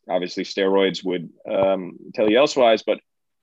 obviously, 0.10 0.43
steroids 0.43 1.03
would 1.03 1.29
um, 1.50 1.98
tell 2.13 2.29
you 2.29 2.38
elsewise, 2.38 2.84
but 2.84 3.00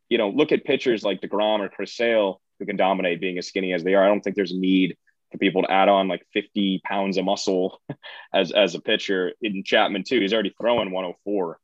you 0.08 0.18
know, 0.18 0.30
look 0.30 0.52
at 0.52 0.64
pitchers 0.64 1.02
like 1.02 1.20
Degrom 1.20 1.60
or 1.60 1.68
Chris 1.68 1.94
Sale 1.94 2.40
who 2.58 2.66
can 2.66 2.76
dominate 2.76 3.20
being 3.20 3.38
as 3.38 3.46
skinny 3.46 3.72
as 3.72 3.84
they 3.84 3.94
are. 3.94 4.04
I 4.04 4.08
don't 4.08 4.20
think 4.20 4.36
there's 4.36 4.52
a 4.52 4.58
need 4.58 4.96
for 5.30 5.38
people 5.38 5.62
to 5.62 5.70
add 5.70 5.88
on 5.88 6.08
like 6.08 6.26
50 6.32 6.80
pounds 6.84 7.18
of 7.18 7.24
muscle 7.24 7.80
as 8.34 8.52
as 8.52 8.74
a 8.74 8.80
pitcher. 8.80 9.32
In 9.42 9.62
Chapman 9.64 10.04
too, 10.04 10.20
he's 10.20 10.32
already 10.32 10.54
throwing 10.60 10.90
104 10.90 11.58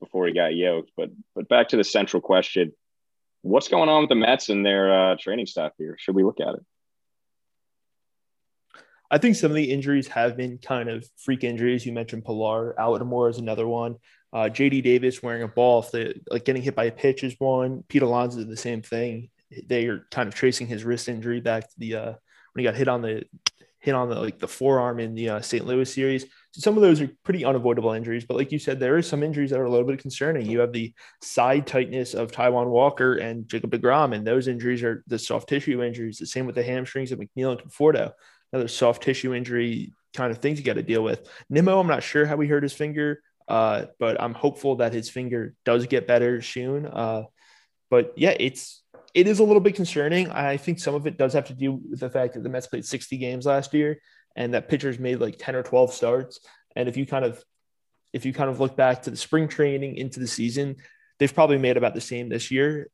before 0.00 0.26
he 0.26 0.32
got 0.32 0.54
yoked. 0.54 0.90
But 0.96 1.10
but 1.34 1.48
back 1.48 1.68
to 1.68 1.76
the 1.76 1.84
central 1.84 2.20
question: 2.20 2.72
What's 3.42 3.68
going 3.68 3.88
on 3.88 4.02
with 4.02 4.08
the 4.08 4.16
Mets 4.16 4.48
and 4.48 4.64
their 4.64 5.12
uh, 5.12 5.16
training 5.18 5.46
staff 5.46 5.72
here? 5.78 5.96
Should 5.98 6.14
we 6.14 6.24
look 6.24 6.40
at 6.40 6.54
it? 6.54 6.64
I 9.12 9.18
think 9.18 9.34
some 9.34 9.50
of 9.50 9.56
the 9.56 9.72
injuries 9.72 10.06
have 10.08 10.36
been 10.36 10.58
kind 10.58 10.88
of 10.88 11.04
freak 11.16 11.42
injuries. 11.42 11.84
You 11.84 11.92
mentioned 11.92 12.24
Pillar, 12.24 12.76
Almora 12.78 13.30
is 13.30 13.38
another 13.38 13.66
one. 13.66 13.96
Uh, 14.32 14.48
JD 14.48 14.82
Davis 14.82 15.22
wearing 15.22 15.42
a 15.42 15.48
ball, 15.48 15.80
if 15.80 15.90
the, 15.90 16.14
like 16.30 16.44
getting 16.44 16.62
hit 16.62 16.76
by 16.76 16.84
a 16.84 16.92
pitch 16.92 17.24
is 17.24 17.34
one. 17.38 17.84
Pete 17.88 18.02
Alonso 18.02 18.42
the 18.44 18.56
same 18.56 18.82
thing. 18.82 19.30
They 19.66 19.86
are 19.86 20.06
kind 20.10 20.28
of 20.28 20.34
tracing 20.34 20.68
his 20.68 20.84
wrist 20.84 21.08
injury 21.08 21.40
back 21.40 21.68
to 21.68 21.74
the 21.78 21.94
uh, 21.96 22.12
when 22.52 22.58
he 22.58 22.62
got 22.62 22.76
hit 22.76 22.88
on 22.88 23.02
the 23.02 23.24
hit 23.80 23.94
on 23.94 24.08
the 24.08 24.14
like 24.14 24.38
the 24.38 24.46
forearm 24.46 25.00
in 25.00 25.14
the 25.14 25.30
uh, 25.30 25.40
St. 25.40 25.66
Louis 25.66 25.92
series. 25.92 26.24
So 26.52 26.60
some 26.60 26.76
of 26.76 26.82
those 26.82 27.00
are 27.00 27.10
pretty 27.24 27.44
unavoidable 27.44 27.92
injuries, 27.92 28.24
but 28.24 28.36
like 28.36 28.52
you 28.52 28.58
said, 28.58 28.78
there 28.78 28.96
are 28.96 29.02
some 29.02 29.22
injuries 29.22 29.50
that 29.50 29.58
are 29.58 29.64
a 29.64 29.70
little 29.70 29.86
bit 29.86 30.00
concerning. 30.00 30.46
You 30.46 30.60
have 30.60 30.72
the 30.72 30.92
side 31.22 31.66
tightness 31.66 32.14
of 32.14 32.30
Taijuan 32.30 32.68
Walker 32.68 33.14
and 33.14 33.48
Jacob 33.48 33.72
Degrom, 33.72 34.14
and 34.14 34.26
those 34.26 34.48
injuries 34.48 34.82
are 34.82 35.02
the 35.06 35.18
soft 35.18 35.48
tissue 35.48 35.82
injuries. 35.82 36.18
The 36.18 36.26
same 36.26 36.46
with 36.46 36.54
the 36.54 36.62
hamstrings 36.62 37.10
of 37.10 37.18
McNeil 37.18 37.52
and 37.52 37.60
Conforto 37.60 38.12
another 38.52 38.68
soft 38.68 39.02
tissue 39.02 39.34
injury 39.34 39.92
kind 40.14 40.30
of 40.30 40.38
things 40.38 40.58
you 40.58 40.64
got 40.64 40.74
to 40.74 40.82
deal 40.82 41.02
with. 41.02 41.28
Nimmo, 41.48 41.78
I'm 41.78 41.86
not 41.86 42.02
sure 42.02 42.26
how 42.26 42.38
he 42.38 42.48
hurt 42.48 42.62
his 42.62 42.72
finger, 42.72 43.22
uh, 43.50 43.86
but 43.98 44.20
I'm 44.22 44.32
hopeful 44.32 44.76
that 44.76 44.92
his 44.92 45.10
finger 45.10 45.54
does 45.64 45.86
get 45.86 46.06
better 46.06 46.40
soon. 46.40 46.86
Uh, 46.86 47.24
but 47.90 48.12
yeah, 48.16 48.34
it's 48.38 48.84
it 49.12 49.26
is 49.26 49.40
a 49.40 49.44
little 49.44 49.60
bit 49.60 49.74
concerning. 49.74 50.30
I 50.30 50.56
think 50.56 50.78
some 50.78 50.94
of 50.94 51.08
it 51.08 51.18
does 51.18 51.32
have 51.32 51.46
to 51.46 51.54
do 51.54 51.72
with 51.72 51.98
the 51.98 52.08
fact 52.08 52.34
that 52.34 52.44
the 52.44 52.48
Mets 52.48 52.68
played 52.68 52.84
60 52.84 53.18
games 53.18 53.46
last 53.46 53.74
year 53.74 54.00
and 54.36 54.54
that 54.54 54.68
pitchers 54.68 55.00
made 55.00 55.20
like 55.20 55.36
10 55.36 55.56
or 55.56 55.64
12 55.64 55.92
starts. 55.92 56.38
And 56.76 56.88
if 56.88 56.96
you 56.96 57.06
kind 57.06 57.24
of 57.24 57.44
if 58.12 58.24
you 58.24 58.32
kind 58.32 58.50
of 58.50 58.60
look 58.60 58.76
back 58.76 59.02
to 59.02 59.10
the 59.10 59.16
spring 59.16 59.48
training 59.48 59.96
into 59.96 60.20
the 60.20 60.28
season, 60.28 60.76
they've 61.18 61.34
probably 61.34 61.58
made 61.58 61.76
about 61.76 61.94
the 61.94 62.00
same 62.00 62.28
this 62.28 62.52
year, 62.52 62.88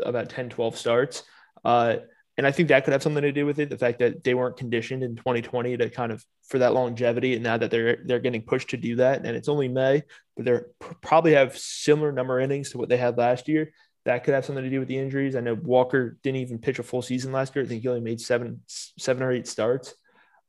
about 0.00 0.30
10, 0.30 0.50
12 0.50 0.76
starts. 0.76 1.24
Uh, 1.64 1.96
and 2.38 2.46
I 2.46 2.52
think 2.52 2.68
that 2.68 2.84
could 2.84 2.92
have 2.92 3.02
something 3.02 3.22
to 3.22 3.32
do 3.32 3.44
with 3.44 3.58
it. 3.58 3.68
The 3.68 3.76
fact 3.76 3.98
that 3.98 4.22
they 4.22 4.32
weren't 4.32 4.56
conditioned 4.56 5.02
in 5.02 5.16
2020 5.16 5.76
to 5.76 5.90
kind 5.90 6.12
of 6.12 6.24
for 6.46 6.60
that 6.60 6.72
longevity, 6.72 7.34
and 7.34 7.42
now 7.42 7.58
that 7.58 7.72
they're 7.72 7.98
they're 8.04 8.20
getting 8.20 8.42
pushed 8.42 8.70
to 8.70 8.76
do 8.76 8.96
that, 8.96 9.26
and 9.26 9.36
it's 9.36 9.48
only 9.48 9.66
May, 9.66 10.04
but 10.36 10.44
they're 10.44 10.68
probably 11.02 11.32
have 11.32 11.58
similar 11.58 12.12
number 12.12 12.38
innings 12.38 12.70
to 12.70 12.78
what 12.78 12.88
they 12.88 12.96
had 12.96 13.18
last 13.18 13.48
year. 13.48 13.72
That 14.04 14.22
could 14.22 14.34
have 14.34 14.44
something 14.44 14.62
to 14.62 14.70
do 14.70 14.78
with 14.78 14.88
the 14.88 14.96
injuries. 14.96 15.34
I 15.34 15.40
know 15.40 15.54
Walker 15.54 16.16
didn't 16.22 16.40
even 16.40 16.60
pitch 16.60 16.78
a 16.78 16.84
full 16.84 17.02
season 17.02 17.32
last 17.32 17.56
year. 17.56 17.64
I 17.64 17.68
think 17.68 17.82
he 17.82 17.88
only 17.88 18.00
made 18.00 18.20
seven 18.20 18.60
seven 18.68 19.24
or 19.24 19.32
eight 19.32 19.48
starts. 19.48 19.94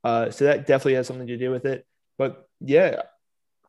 Uh, 0.03 0.29
so 0.29 0.45
that 0.45 0.67
definitely 0.67 0.93
has 0.93 1.07
something 1.07 1.27
to 1.27 1.37
do 1.37 1.49
with 1.49 1.65
it. 1.65 1.87
But 2.19 2.47
yeah, 2.61 3.01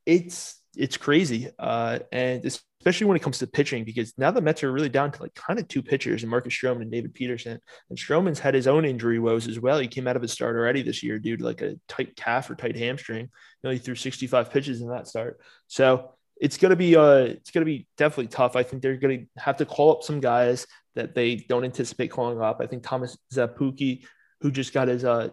it's 0.05 0.61
it's 0.77 0.99
crazy. 0.99 1.49
Uh, 1.59 2.01
and 2.13 2.45
especially 2.81 3.07
when 3.07 3.17
it 3.17 3.23
comes 3.23 3.39
to 3.39 3.47
pitching, 3.47 3.85
because 3.85 4.15
now 4.17 4.31
the 4.31 4.41
Mets 4.41 4.65
are 4.65 4.73
really 4.73 4.89
down 4.89 5.13
to 5.13 5.23
like 5.23 5.35
kind 5.35 5.59
of 5.59 5.69
two 5.69 5.83
pitchers 5.83 6.23
and 6.23 6.31
Marcus 6.31 6.55
Stroman 6.55 6.83
and 6.83 6.91
David 6.91 7.13
Peterson. 7.13 7.61
And 7.91 7.99
Stroman's 7.99 8.39
had 8.39 8.55
his 8.55 8.67
own 8.67 8.87
injury 8.87 9.19
woes 9.19 9.47
as 9.47 9.61
well. 9.61 9.79
He 9.79 9.87
came 9.87 10.09
out 10.09 10.17
of 10.17 10.23
his 10.23 10.33
start 10.33 10.57
already 10.57 10.83
this 10.83 11.03
year 11.03 11.19
due 11.19 11.37
to 11.37 11.45
like 11.45 11.61
a 11.61 11.77
tight 11.89 12.17
calf 12.17 12.49
or 12.49 12.55
tight 12.55 12.77
hamstring. 12.77 13.25
You 13.25 13.29
know, 13.63 13.71
he 13.71 13.79
threw 13.79 13.95
65 13.95 14.51
pitches 14.51 14.81
in 14.81 14.89
that 14.89 15.07
start. 15.07 15.41
So 15.67 16.13
it's 16.41 16.57
gonna 16.57 16.77
be 16.77 16.97
uh 16.97 17.19
it's 17.19 17.51
gonna 17.51 17.67
be 17.67 17.87
definitely 17.99 18.29
tough. 18.29 18.57
I 18.57 18.63
think 18.63 18.83
they're 18.83 18.97
gonna 18.97 19.25
have 19.37 19.59
to 19.59 19.67
call 19.67 19.93
up 19.93 20.03
some 20.03 20.21
guys 20.21 20.67
that 20.95 21.15
they 21.15 21.37
don't 21.37 21.65
anticipate 21.65 22.11
calling 22.11 22.41
up. 22.41 22.61
I 22.61 22.67
think 22.67 22.83
Thomas 22.83 23.19
Szapucki, 23.33 24.05
who 24.41 24.51
just 24.51 24.73
got 24.73 24.89
his 24.89 25.05
uh 25.05 25.29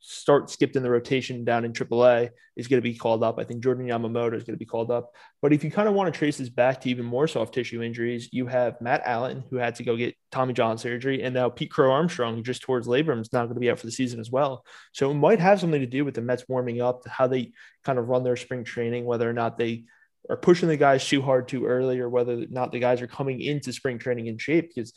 start 0.00 0.48
skipped 0.48 0.76
in 0.76 0.82
the 0.82 0.90
rotation 0.90 1.44
down 1.44 1.64
in 1.64 1.72
AAA 1.72 2.30
is 2.56 2.68
going 2.68 2.78
to 2.78 2.88
be 2.88 2.94
called 2.94 3.22
up. 3.22 3.38
I 3.38 3.44
think 3.44 3.62
Jordan 3.62 3.86
Yamamoto 3.86 4.34
is 4.34 4.44
going 4.44 4.54
to 4.54 4.58
be 4.58 4.64
called 4.64 4.90
up. 4.90 5.12
But 5.42 5.52
if 5.52 5.64
you 5.64 5.70
kind 5.70 5.88
of 5.88 5.94
want 5.94 6.12
to 6.12 6.16
trace 6.16 6.38
this 6.38 6.48
back 6.48 6.80
to 6.80 6.90
even 6.90 7.04
more 7.04 7.26
soft 7.26 7.54
tissue 7.54 7.82
injuries, 7.82 8.28
you 8.32 8.46
have 8.46 8.80
Matt 8.80 9.02
Allan, 9.04 9.44
who 9.50 9.56
had 9.56 9.74
to 9.76 9.84
go 9.84 9.96
get 9.96 10.14
Tommy 10.30 10.54
John 10.54 10.78
surgery, 10.78 11.22
and 11.22 11.34
now 11.34 11.48
Pete 11.48 11.70
Crow 11.70 11.90
Armstrong, 11.92 12.42
just 12.44 12.62
towards 12.62 12.86
labrum, 12.86 13.20
is 13.20 13.32
not 13.32 13.44
going 13.44 13.54
to 13.54 13.60
be 13.60 13.70
out 13.70 13.78
for 13.78 13.86
the 13.86 13.92
season 13.92 14.20
as 14.20 14.30
well. 14.30 14.64
So 14.92 15.10
it 15.10 15.14
might 15.14 15.40
have 15.40 15.60
something 15.60 15.80
to 15.80 15.86
do 15.86 16.04
with 16.04 16.14
the 16.14 16.22
Mets 16.22 16.44
warming 16.48 16.80
up, 16.80 17.06
how 17.08 17.26
they 17.26 17.52
kind 17.84 17.98
of 17.98 18.08
run 18.08 18.24
their 18.24 18.36
spring 18.36 18.64
training, 18.64 19.04
whether 19.04 19.28
or 19.28 19.32
not 19.32 19.58
they 19.58 19.84
are 20.30 20.36
pushing 20.36 20.68
the 20.68 20.76
guys 20.76 21.06
too 21.06 21.22
hard 21.22 21.48
too 21.48 21.66
early, 21.66 21.98
or 21.98 22.08
whether 22.08 22.34
or 22.34 22.46
not 22.50 22.70
the 22.70 22.78
guys 22.78 23.02
are 23.02 23.06
coming 23.06 23.40
into 23.40 23.72
spring 23.72 23.98
training 23.98 24.26
in 24.26 24.38
shape 24.38 24.70
because 24.74 24.92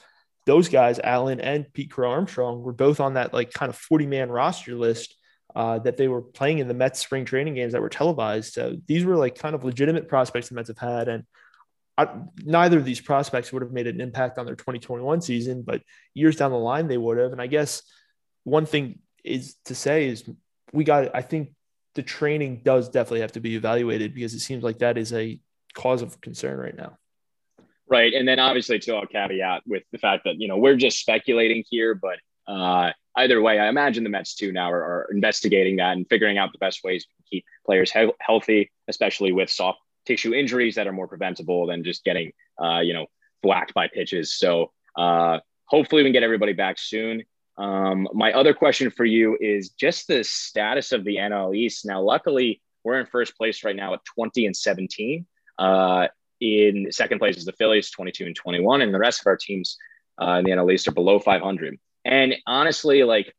those 0.45 0.69
guys, 0.69 0.99
Allan 0.99 1.39
and 1.39 1.71
Pete 1.73 1.91
Crow 1.91 2.11
Armstrong, 2.11 2.61
were 2.61 2.73
both 2.73 2.99
on 2.99 3.13
that 3.13 3.33
like 3.33 3.51
kind 3.51 3.69
of 3.69 3.75
40 3.75 4.07
man 4.07 4.29
roster 4.31 4.75
list 4.75 5.15
uh, 5.55 5.79
that 5.79 5.97
they 5.97 6.07
were 6.07 6.21
playing 6.21 6.59
in 6.59 6.67
the 6.67 6.73
Mets 6.73 6.99
spring 6.99 7.25
training 7.25 7.55
games 7.55 7.73
that 7.73 7.81
were 7.81 7.89
televised. 7.89 8.53
So 8.53 8.77
these 8.87 9.05
were 9.05 9.17
like 9.17 9.35
kind 9.35 9.55
of 9.55 9.63
legitimate 9.63 10.07
prospects 10.07 10.49
the 10.49 10.55
Mets 10.55 10.69
have 10.69 10.77
had. 10.77 11.07
And 11.07 11.23
I, 11.97 12.07
neither 12.43 12.77
of 12.77 12.85
these 12.85 13.01
prospects 13.01 13.51
would 13.51 13.61
have 13.61 13.71
made 13.71 13.87
an 13.87 14.01
impact 14.01 14.37
on 14.37 14.45
their 14.45 14.55
2021 14.55 15.21
season, 15.21 15.61
but 15.61 15.81
years 16.13 16.37
down 16.37 16.51
the 16.51 16.57
line, 16.57 16.87
they 16.87 16.97
would 16.97 17.17
have. 17.17 17.33
And 17.33 17.41
I 17.41 17.47
guess 17.47 17.83
one 18.43 18.65
thing 18.65 18.99
is 19.23 19.55
to 19.65 19.75
say 19.75 20.07
is 20.07 20.23
we 20.73 20.83
got, 20.83 21.13
I 21.13 21.21
think 21.21 21.53
the 21.95 22.03
training 22.03 22.61
does 22.63 22.89
definitely 22.89 23.21
have 23.21 23.33
to 23.33 23.41
be 23.41 23.55
evaluated 23.55 24.15
because 24.15 24.33
it 24.33 24.39
seems 24.39 24.63
like 24.63 24.79
that 24.79 24.97
is 24.97 25.11
a 25.13 25.39
cause 25.73 26.01
of 26.01 26.21
concern 26.21 26.57
right 26.57 26.75
now. 26.75 26.97
Right. 27.91 28.13
And 28.13 28.25
then 28.25 28.39
obviously, 28.39 28.79
to 28.79 28.99
a 28.99 29.07
caveat 29.07 29.63
with 29.67 29.83
the 29.91 29.97
fact 29.97 30.23
that, 30.23 30.39
you 30.39 30.47
know, 30.47 30.55
we're 30.55 30.77
just 30.77 30.97
speculating 30.97 31.65
here, 31.69 31.93
but 31.93 32.19
uh, 32.47 32.91
either 33.17 33.41
way, 33.41 33.59
I 33.59 33.67
imagine 33.67 34.05
the 34.05 34.09
Mets 34.09 34.33
too 34.33 34.53
now 34.53 34.71
are, 34.71 34.81
are, 34.81 35.09
investigating 35.11 35.75
that 35.75 35.97
and 35.97 36.07
figuring 36.07 36.37
out 36.37 36.53
the 36.53 36.57
best 36.57 36.85
ways 36.85 37.03
to 37.03 37.09
keep 37.29 37.43
players 37.65 37.91
he- 37.91 38.13
healthy, 38.21 38.71
especially 38.87 39.33
with 39.33 39.49
soft 39.49 39.79
tissue 40.05 40.33
injuries 40.33 40.75
that 40.75 40.87
are 40.87 40.93
more 40.93 41.07
preventable 41.07 41.67
than 41.67 41.83
just 41.83 42.05
getting, 42.05 42.31
uh, 42.63 42.79
you 42.79 42.93
know, 42.93 43.07
whacked 43.43 43.73
by 43.73 43.89
pitches. 43.89 44.33
So 44.33 44.71
uh, 44.97 45.39
hopefully 45.65 46.01
we 46.01 46.05
can 46.07 46.13
get 46.13 46.23
everybody 46.23 46.53
back 46.53 46.79
soon. 46.79 47.23
Um, 47.57 48.07
my 48.13 48.31
other 48.31 48.53
question 48.53 48.89
for 48.89 49.03
you 49.03 49.37
is 49.41 49.71
just 49.71 50.07
the 50.07 50.23
status 50.23 50.93
of 50.93 51.03
the 51.03 51.17
NL 51.17 51.53
East. 51.53 51.85
Now, 51.85 52.01
luckily, 52.01 52.61
we're 52.85 53.01
in 53.01 53.05
first 53.05 53.35
place 53.35 53.65
right 53.65 53.75
now 53.75 53.93
at 53.93 54.05
20 54.15 54.45
and 54.45 54.55
17. 54.55 55.25
Uh, 55.59 56.07
in 56.41 56.91
second 56.91 57.19
place 57.19 57.37
is 57.37 57.45
the 57.45 57.53
Phillies, 57.53 57.91
22 57.91 58.25
and 58.25 58.35
21, 58.35 58.81
and 58.81 58.93
the 58.93 58.99
rest 58.99 59.21
of 59.21 59.27
our 59.27 59.37
teams 59.37 59.77
uh, 60.21 60.39
in 60.39 60.45
the 60.45 60.51
NL 60.51 60.73
East 60.73 60.87
are 60.87 60.91
below 60.91 61.19
500. 61.19 61.77
And 62.03 62.35
honestly, 62.47 63.03
like, 63.03 63.33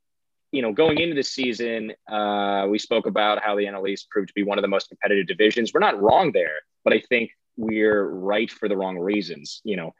you 0.52 0.62
know, 0.62 0.72
going 0.72 0.98
into 0.98 1.16
the 1.16 1.22
season, 1.22 1.92
uh, 2.10 2.66
we 2.70 2.78
spoke 2.78 3.06
about 3.06 3.42
how 3.42 3.56
the 3.56 3.64
NL 3.64 3.88
East 3.88 4.08
proved 4.10 4.28
to 4.28 4.34
be 4.34 4.44
one 4.44 4.58
of 4.58 4.62
the 4.62 4.68
most 4.68 4.88
competitive 4.88 5.26
divisions. 5.26 5.72
We're 5.74 5.80
not 5.80 6.00
wrong 6.00 6.30
there, 6.32 6.60
but 6.84 6.92
I 6.92 7.02
think 7.08 7.30
we're 7.56 8.08
right 8.08 8.50
for 8.50 8.68
the 8.68 8.76
wrong 8.76 8.98
reasons. 8.98 9.60
You 9.64 9.76
know, 9.76 9.94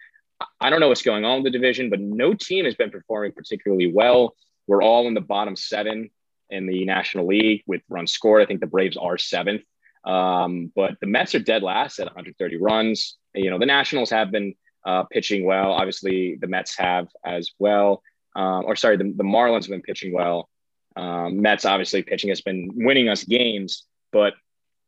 I 0.61 0.71
don't 0.71 0.81
know 0.81 0.89
what's 0.89 1.03
going 1.03 1.25
on 1.25 1.43
with 1.43 1.53
the 1.53 1.59
division, 1.59 1.91
but 1.91 2.01
no 2.01 2.35
team 2.35 2.65
has 2.67 2.75
been 2.75 2.91
performing 2.91 3.33
particularly 3.33 3.91
well. 3.93 4.35
We're 4.67 4.83
all 4.83 5.09
in 5.09 5.15
the 5.15 5.21
bottom 5.21 5.57
seven 5.57 6.11
in 6.51 6.67
the 6.67 6.85
National 6.85 7.27
League 7.27 7.63
with 7.67 7.83
runs 7.89 8.13
scored. 8.13 8.43
I 8.43 8.47
think 8.47 8.61
the 8.61 8.67
Braves 8.67 8.97
are 8.97 9.19
seventh. 9.19 9.63
Um, 10.05 10.73
but 10.75 10.97
the 11.01 11.07
Mets 11.07 11.35
are 11.35 11.41
dead 11.41 11.63
last 11.63 11.99
at 11.99 12.07
130 12.07 12.57
runs. 12.59 13.17
You 13.35 13.51
know, 13.51 13.59
the 13.59 13.67
Nationals 13.67 14.11
have 14.11 14.31
been 14.31 14.55
uh, 14.85 15.05
pitching 15.05 15.45
well. 15.45 15.73
Obviously, 15.73 16.37
the 16.41 16.49
Mets 16.49 16.77
have 16.77 17.09
as 17.25 17.51
well. 17.59 18.03
Um, 18.35 18.65
or 18.65 18.77
sorry, 18.77 18.97
the, 18.97 19.13
the 19.17 19.25
Marlins 19.25 19.65
have 19.65 19.71
been 19.71 19.83
pitching 19.83 20.13
well. 20.13 20.49
Um, 20.97 21.41
Mets 21.41 21.65
obviously 21.65 22.03
pitching 22.03 22.31
has 22.31 22.41
been 22.41 22.71
winning 22.75 23.09
us 23.09 23.25
games. 23.25 23.87
But 24.11 24.35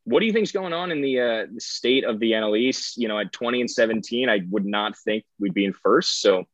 what 0.04 0.20
do 0.20 0.26
you 0.26 0.32
think 0.32 0.44
is 0.44 0.52
going 0.52 0.72
on 0.72 0.90
in 0.90 1.00
the, 1.00 1.20
uh, 1.20 1.46
the 1.52 1.60
state 1.60 2.04
of 2.04 2.18
the 2.18 2.32
NL 2.32 2.58
East? 2.58 2.96
You 2.96 3.08
know, 3.08 3.18
at 3.18 3.32
20 3.32 3.60
and 3.60 3.70
17, 3.70 4.28
I 4.28 4.40
would 4.50 4.66
not 4.66 4.98
think 4.98 5.24
we'd 5.38 5.54
be 5.54 5.64
in 5.64 5.72
first. 5.72 6.20
So 6.20 6.44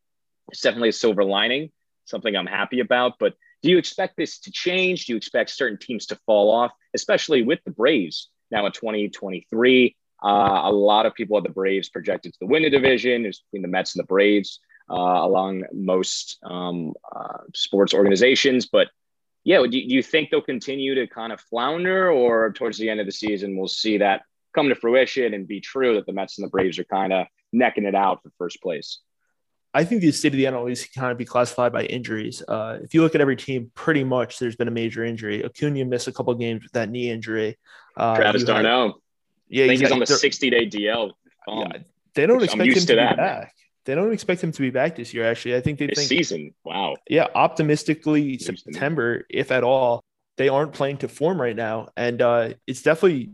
it's 0.51 0.61
definitely 0.61 0.91
a 0.91 0.93
silver 0.93 1.25
lining, 1.25 1.71
something 2.05 2.35
I'm 2.37 2.47
happy 2.47 2.81
about. 2.81 3.15
But 3.19 3.35
Do 3.63 3.71
you 3.71 3.79
expect 3.79 4.17
this 4.17 4.39
to 4.41 4.53
change? 4.53 5.07
Do 5.07 5.15
you 5.15 5.17
expect 5.17 5.51
certain 5.51 5.79
teams 5.79 6.07
to 6.07 6.17
fall 6.27 6.51
off, 6.51 6.73
especially 6.95 7.43
with 7.43 7.61
the 7.65 7.71
Braves 7.71 8.29
now 8.51 8.67
in 8.67 8.73
2023? 8.73 9.97
Uh, 10.23 10.61
a 10.65 10.73
lot 10.73 11.07
of 11.07 11.15
people 11.15 11.39
at 11.39 11.45
the 11.45 11.51
Braves 11.51 11.89
projected 11.89 12.35
to 12.35 12.47
win 12.47 12.63
the 12.63 12.71
division. 12.71 13.25
It's 13.25 13.41
between 13.41 13.63
the 13.63 13.69
Mets 13.69 13.95
and 13.95 14.03
the 14.03 14.07
Braves, 14.07 14.61
uh, 14.91 14.95
along 14.95 15.65
most 15.73 16.39
um, 16.43 16.93
uh, 17.15 17.39
sports 17.55 17.95
organizations. 17.95 18.67
But 18.67 18.89
yeah, 19.45 19.63
do, 19.63 19.69
do 19.71 19.79
you 19.79 20.03
think 20.03 20.31
they'll 20.31 20.43
continue 20.43 20.95
to 20.97 21.07
kind 21.07 21.33
of 21.33 21.41
flounder, 21.41 22.11
or 22.11 22.53
towards 22.53 22.77
the 22.77 22.91
end 22.91 23.01
of 23.01 23.07
the 23.07 23.13
season, 23.13 23.57
we'll 23.57 23.69
see 23.69 23.99
that 23.99 24.23
come 24.55 24.69
to 24.69 24.75
fruition 24.75 25.33
and 25.33 25.47
be 25.47 25.61
true 25.61 25.95
that 25.95 26.07
the 26.07 26.13
Mets 26.13 26.39
and 26.39 26.47
the 26.47 26.51
Braves 26.51 26.79
are 26.79 26.85
kind 26.85 27.13
of 27.13 27.27
necking 27.53 27.85
it 27.85 27.95
out 27.95 28.23
for 28.23 28.31
first 28.37 28.61
place? 28.63 28.99
I 29.73 29.85
think 29.85 30.01
the 30.01 30.11
state 30.11 30.33
of 30.33 30.37
the 30.37 30.45
NL 30.45 30.71
East 30.71 30.93
can 30.93 31.01
kind 31.01 31.13
of 31.13 31.19
be 31.19 31.25
classified 31.25 31.73
by 31.73 31.85
injuries. 31.85 32.43
Uh, 32.47 32.79
if 32.83 32.93
you 32.93 33.03
look 33.03 33.15
at 33.15 33.21
every 33.21 33.37
team, 33.37 33.71
pretty 33.75 34.03
much 34.03 34.39
there's 34.39 34.57
been 34.57 34.69
a 34.69 34.73
major 34.73 35.05
injury. 35.05 35.45
Acuna 35.45 35.85
missed 35.85 36.09
a 36.09 36.13
couple 36.13 36.35
games 36.35 36.63
with 36.63 36.73
that 36.73 36.91
knee 36.91 37.11
injury. 37.11 37.57
Uh, 37.97 38.17
Travis 38.17 38.45
d'Arnaud. 38.45 38.95
Yeah, 39.49 39.65
I 39.65 39.69
think 39.69 39.81
he's 39.81 39.93
on 39.93 40.01
the 40.01 40.07
60 40.07 40.51
day 40.51 40.67
DL. 40.67 41.13
Um, 41.47 41.59
yeah, 41.59 41.79
they 42.15 42.27
don't 42.27 42.43
expect 42.43 42.69
him 42.69 42.75
to, 42.75 42.81
to 42.81 42.87
be 42.87 43.17
back. 43.17 43.55
They 43.85 43.95
don't 43.95 44.13
expect 44.13 44.43
him 44.43 44.53
to 44.53 44.61
be 44.61 44.71
back 44.71 44.97
this 44.97 45.15
year. 45.15 45.29
Actually, 45.29 45.57
I 45.57 45.61
think 45.61 45.79
they 45.79 45.87
this 45.87 45.99
think 45.99 46.09
season. 46.09 46.55
Wow. 46.65 46.97
Yeah, 47.09 47.27
optimistically 47.35 48.39
September, 48.39 49.27
if 49.31 49.51
at 49.51 49.65
all. 49.65 50.03
They 50.37 50.49
aren't 50.49 50.73
playing 50.73 50.99
to 50.99 51.09
form 51.09 51.39
right 51.39 51.55
now, 51.55 51.89
and 51.99 52.23
uh, 52.23 52.55
it's 52.67 52.81
definitely 52.81 53.31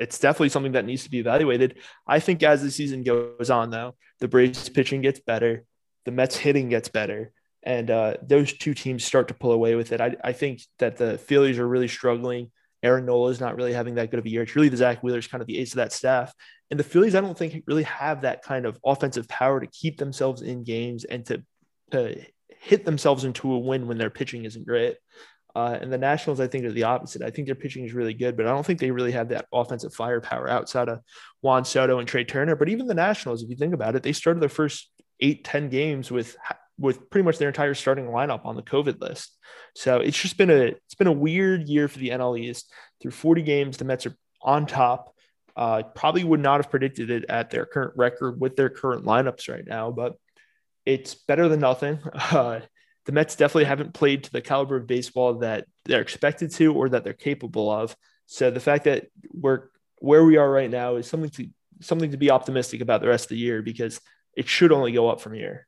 it's 0.00 0.18
definitely 0.18 0.48
something 0.48 0.72
that 0.72 0.86
needs 0.86 1.04
to 1.04 1.10
be 1.10 1.18
evaluated. 1.18 1.76
I 2.06 2.18
think 2.20 2.42
as 2.42 2.62
the 2.62 2.70
season 2.70 3.02
goes 3.02 3.50
on, 3.50 3.70
though, 3.70 3.94
the 4.18 4.28
Braves 4.28 4.68
pitching 4.70 5.02
gets 5.02 5.20
better, 5.20 5.64
the 6.06 6.10
Mets 6.10 6.36
hitting 6.36 6.70
gets 6.70 6.88
better, 6.88 7.32
and 7.62 7.90
uh, 7.90 8.14
those 8.22 8.54
two 8.54 8.72
teams 8.72 9.04
start 9.04 9.28
to 9.28 9.34
pull 9.34 9.52
away 9.52 9.74
with 9.74 9.92
it. 9.92 10.00
I, 10.00 10.16
I 10.24 10.32
think 10.32 10.62
that 10.78 10.96
the 10.96 11.18
Phillies 11.18 11.58
are 11.58 11.68
really 11.68 11.88
struggling. 11.88 12.50
Aaron 12.82 13.04
Nola 13.04 13.28
is 13.28 13.40
not 13.40 13.56
really 13.56 13.74
having 13.74 13.96
that 13.96 14.10
good 14.10 14.18
of 14.18 14.24
a 14.24 14.30
year. 14.30 14.42
It's 14.42 14.56
really 14.56 14.70
the 14.70 14.78
Zack 14.78 15.02
Wheeler's 15.02 15.26
kind 15.26 15.42
of 15.42 15.46
the 15.46 15.58
ace 15.58 15.72
of 15.72 15.76
that 15.76 15.92
staff. 15.92 16.32
And 16.70 16.80
the 16.80 16.84
Phillies, 16.84 17.14
I 17.14 17.20
don't 17.20 17.36
think 17.36 17.62
really 17.66 17.82
have 17.82 18.22
that 18.22 18.42
kind 18.42 18.64
of 18.64 18.78
offensive 18.82 19.28
power 19.28 19.60
to 19.60 19.66
keep 19.66 19.98
themselves 19.98 20.40
in 20.40 20.64
games 20.64 21.04
and 21.04 21.26
to, 21.26 21.44
to 21.90 22.24
hit 22.48 22.86
themselves 22.86 23.24
into 23.24 23.52
a 23.52 23.58
win 23.58 23.86
when 23.86 23.98
their 23.98 24.08
pitching 24.08 24.46
isn't 24.46 24.66
great. 24.66 24.96
Uh, 25.54 25.78
and 25.80 25.92
the 25.92 25.98
Nationals, 25.98 26.40
I 26.40 26.46
think, 26.46 26.64
are 26.64 26.72
the 26.72 26.84
opposite. 26.84 27.22
I 27.22 27.30
think 27.30 27.46
their 27.46 27.54
pitching 27.54 27.84
is 27.84 27.92
really 27.92 28.14
good, 28.14 28.36
but 28.36 28.46
I 28.46 28.50
don't 28.50 28.64
think 28.64 28.78
they 28.78 28.90
really 28.90 29.12
have 29.12 29.30
that 29.30 29.46
offensive 29.52 29.92
firepower 29.94 30.48
outside 30.48 30.88
of 30.88 31.00
Juan 31.40 31.64
Soto 31.64 31.98
and 31.98 32.06
Trea 32.06 32.24
Turner. 32.24 32.56
But 32.56 32.68
even 32.68 32.86
the 32.86 32.94
Nationals, 32.94 33.42
if 33.42 33.50
you 33.50 33.56
think 33.56 33.74
about 33.74 33.96
it, 33.96 34.02
they 34.02 34.12
started 34.12 34.40
their 34.40 34.48
first 34.48 34.90
eight, 35.20 35.44
10 35.44 35.68
games 35.68 36.10
with 36.10 36.36
with 36.78 37.10
pretty 37.10 37.24
much 37.24 37.36
their 37.36 37.48
entire 37.48 37.74
starting 37.74 38.06
lineup 38.06 38.46
on 38.46 38.56
the 38.56 38.62
COVID 38.62 39.00
list. 39.02 39.36
So 39.76 39.98
it's 39.98 40.20
just 40.20 40.38
been 40.38 40.50
a 40.50 40.62
it's 40.62 40.94
been 40.94 41.06
a 41.06 41.12
weird 41.12 41.68
year 41.68 41.88
for 41.88 41.98
the 41.98 42.08
NL 42.08 42.38
East. 42.38 42.72
Through 43.02 43.12
40 43.12 43.42
games, 43.42 43.76
the 43.76 43.84
Mets 43.84 44.06
are 44.06 44.16
on 44.42 44.66
top. 44.66 45.14
Uh, 45.56 45.82
probably 45.94 46.24
would 46.24 46.40
not 46.40 46.58
have 46.58 46.70
predicted 46.70 47.10
it 47.10 47.26
at 47.28 47.50
their 47.50 47.66
current 47.66 47.92
record 47.96 48.40
with 48.40 48.56
their 48.56 48.70
current 48.70 49.04
lineups 49.04 49.48
right 49.52 49.66
now, 49.66 49.90
but 49.90 50.16
it's 50.86 51.14
better 51.14 51.48
than 51.48 51.60
nothing. 51.60 51.98
Uh, 52.14 52.60
the 53.10 53.14
Mets 53.14 53.34
definitely 53.34 53.64
haven't 53.64 53.92
played 53.92 54.22
to 54.22 54.30
the 54.30 54.40
caliber 54.40 54.76
of 54.76 54.86
baseball 54.86 55.34
that 55.40 55.66
they're 55.84 56.00
expected 56.00 56.52
to 56.52 56.72
or 56.72 56.88
that 56.90 57.02
they're 57.02 57.12
capable 57.12 57.68
of. 57.68 57.96
So 58.26 58.52
the 58.52 58.60
fact 58.60 58.84
that 58.84 59.08
we're 59.32 59.64
where 59.98 60.24
we 60.24 60.36
are 60.36 60.48
right 60.48 60.70
now 60.70 60.94
is 60.94 61.08
something 61.08 61.30
to 61.30 61.48
something 61.80 62.12
to 62.12 62.16
be 62.16 62.30
optimistic 62.30 62.82
about 62.82 63.00
the 63.00 63.08
rest 63.08 63.24
of 63.24 63.30
the 63.30 63.38
year 63.38 63.62
because 63.62 64.00
it 64.36 64.46
should 64.46 64.70
only 64.70 64.92
go 64.92 65.08
up 65.08 65.20
from 65.20 65.34
here. 65.34 65.66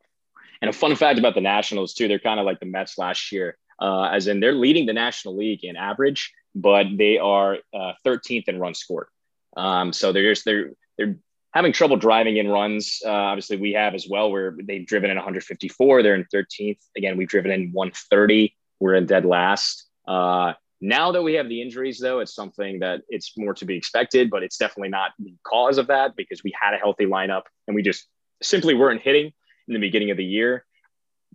And 0.60 0.68
a 0.68 0.72
fun 0.72 0.94
fact 0.94 1.18
about 1.18 1.34
the 1.34 1.40
Nationals 1.40 1.94
too, 1.94 2.06
they're 2.06 2.20
kind 2.20 2.38
of 2.38 2.46
like 2.46 2.60
the 2.60 2.66
Mets 2.66 2.96
last 2.96 3.32
year, 3.32 3.58
uh, 3.80 4.04
as 4.04 4.28
in 4.28 4.38
they're 4.38 4.52
leading 4.52 4.86
the 4.86 4.92
National 4.92 5.36
League 5.36 5.64
in 5.64 5.74
average, 5.74 6.32
but 6.54 6.86
they 6.96 7.18
are 7.18 7.58
uh, 7.74 7.94
13th 8.06 8.46
in 8.46 8.60
runs 8.60 8.78
scored. 8.78 9.08
Um, 9.56 9.92
so 9.92 10.12
they're 10.12 10.30
just 10.30 10.44
they're 10.44 10.70
they're 10.96 11.16
having 11.52 11.72
trouble 11.72 11.96
driving 11.96 12.38
in 12.38 12.48
runs. 12.48 13.00
Uh, 13.04 13.10
obviously, 13.10 13.56
we 13.56 13.72
have 13.72 13.94
as 13.94 14.06
well, 14.08 14.30
where 14.30 14.56
they've 14.62 14.86
driven 14.86 15.10
in 15.10 15.16
154. 15.16 16.02
They're 16.02 16.14
in 16.14 16.26
13th. 16.32 16.78
Again, 16.96 17.16
we've 17.16 17.28
driven 17.28 17.50
in 17.50 17.70
130. 17.72 18.54
We're 18.80 18.94
in 18.94 19.06
dead 19.06 19.24
last. 19.24 19.86
Uh, 20.06 20.54
now 20.80 21.12
that 21.12 21.22
we 21.22 21.34
have 21.34 21.48
the 21.48 21.62
injuries, 21.62 22.00
though, 22.00 22.18
it's 22.18 22.34
something 22.34 22.80
that 22.80 23.02
it's 23.08 23.38
more 23.38 23.54
to 23.54 23.64
be 23.64 23.76
expected, 23.76 24.30
but 24.30 24.42
it's 24.42 24.56
definitely 24.56 24.88
not 24.88 25.12
the 25.18 25.34
cause 25.44 25.78
of 25.78 25.86
that 25.88 26.16
because 26.16 26.42
we 26.42 26.52
had 26.60 26.74
a 26.74 26.78
healthy 26.78 27.06
lineup 27.06 27.42
and 27.68 27.76
we 27.76 27.82
just 27.82 28.08
simply 28.42 28.74
weren't 28.74 29.00
hitting 29.00 29.32
in 29.68 29.74
the 29.74 29.78
beginning 29.78 30.10
of 30.10 30.16
the 30.16 30.24
year. 30.24 30.64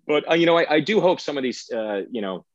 But, 0.05 0.29
uh, 0.29 0.33
you 0.33 0.45
know, 0.45 0.57
I, 0.57 0.75
I, 0.75 0.79
do 0.81 0.99
hope 0.99 1.21
some 1.21 1.37
of 1.37 1.43
these, 1.43 1.69
uh, 1.73 2.01
you 2.11 2.21
know, 2.21 2.45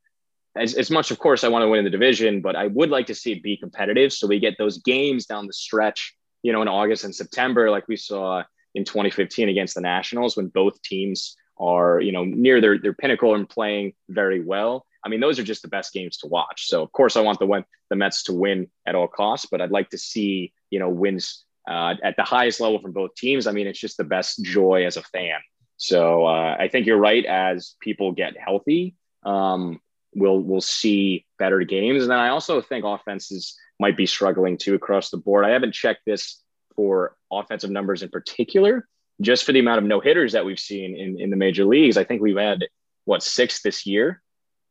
as, 0.55 0.75
as 0.75 0.91
much, 0.91 1.09
of 1.09 1.17
course, 1.17 1.43
I 1.43 1.47
want 1.47 1.63
to 1.63 1.67
win 1.67 1.79
in 1.79 1.85
the 1.85 1.91
division, 1.91 2.41
but 2.41 2.55
I 2.55 2.67
would 2.67 2.91
like 2.91 3.07
to 3.07 3.15
see 3.15 3.31
it 3.31 3.41
be 3.41 3.57
competitive. 3.57 4.13
So 4.13 4.27
we 4.27 4.39
get 4.39 4.57
those 4.59 4.77
games 4.79 5.25
down 5.25 5.47
the 5.47 5.53
stretch 5.53 6.15
you 6.43 6.51
know, 6.51 6.61
in 6.61 6.67
August 6.67 7.05
and 7.05 7.15
September, 7.15 7.71
like 7.71 7.87
we 7.87 7.95
saw 7.95 8.43
in 8.75 8.83
2015 8.83 9.49
against 9.49 9.75
the 9.75 9.81
Nationals, 9.81 10.37
when 10.37 10.47
both 10.47 10.81
teams 10.81 11.35
are, 11.59 11.99
you 12.01 12.11
know, 12.11 12.23
near 12.23 12.61
their, 12.61 12.77
their 12.77 12.93
pinnacle 12.93 13.33
and 13.35 13.49
playing 13.49 13.93
very 14.09 14.43
well. 14.43 14.85
I 15.05 15.09
mean, 15.09 15.19
those 15.19 15.39
are 15.39 15.43
just 15.43 15.61
the 15.61 15.67
best 15.67 15.93
games 15.93 16.17
to 16.17 16.27
watch. 16.27 16.67
So, 16.67 16.81
of 16.81 16.91
course, 16.91 17.17
I 17.17 17.21
want 17.21 17.39
the 17.39 17.63
the 17.89 17.95
Mets 17.95 18.23
to 18.23 18.33
win 18.33 18.67
at 18.85 18.95
all 18.95 19.07
costs, 19.07 19.47
but 19.49 19.61
I'd 19.61 19.71
like 19.71 19.89
to 19.89 19.97
see, 19.97 20.53
you 20.69 20.79
know, 20.79 20.89
wins 20.89 21.43
uh, 21.69 21.95
at 22.03 22.15
the 22.15 22.23
highest 22.23 22.59
level 22.59 22.79
from 22.79 22.93
both 22.93 23.15
teams. 23.15 23.47
I 23.47 23.51
mean, 23.51 23.67
it's 23.67 23.79
just 23.79 23.97
the 23.97 24.03
best 24.03 24.43
joy 24.43 24.85
as 24.85 24.97
a 24.97 25.03
fan. 25.03 25.39
So, 25.77 26.25
uh, 26.25 26.55
I 26.57 26.69
think 26.69 26.85
you're 26.85 26.97
right. 26.97 27.25
As 27.25 27.75
people 27.81 28.13
get 28.13 28.37
healthy, 28.37 28.95
um, 29.23 29.79
we'll 30.15 30.39
we'll 30.39 30.61
see 30.61 31.25
better 31.37 31.59
games. 31.63 32.03
And 32.03 32.11
then 32.11 32.19
I 32.19 32.29
also 32.29 32.61
think 32.61 32.85
offenses 32.85 33.57
might 33.79 33.97
be 33.97 34.05
struggling 34.05 34.57
too 34.57 34.75
across 34.75 35.09
the 35.09 35.17
board. 35.17 35.45
I 35.45 35.49
haven't 35.49 35.73
checked 35.73 36.01
this 36.05 36.41
for 36.75 37.15
offensive 37.31 37.69
numbers 37.69 38.03
in 38.03 38.09
particular, 38.09 38.87
just 39.21 39.43
for 39.43 39.51
the 39.51 39.59
amount 39.59 39.79
of 39.79 39.83
no 39.85 39.99
hitters 39.99 40.33
that 40.33 40.45
we've 40.45 40.59
seen 40.59 40.95
in, 40.95 41.19
in 41.19 41.29
the 41.29 41.35
major 41.35 41.65
leagues. 41.65 41.97
I 41.97 42.03
think 42.03 42.21
we've 42.21 42.37
had 42.37 42.67
what 43.05 43.23
six 43.23 43.61
this 43.61 43.85
year 43.85 44.21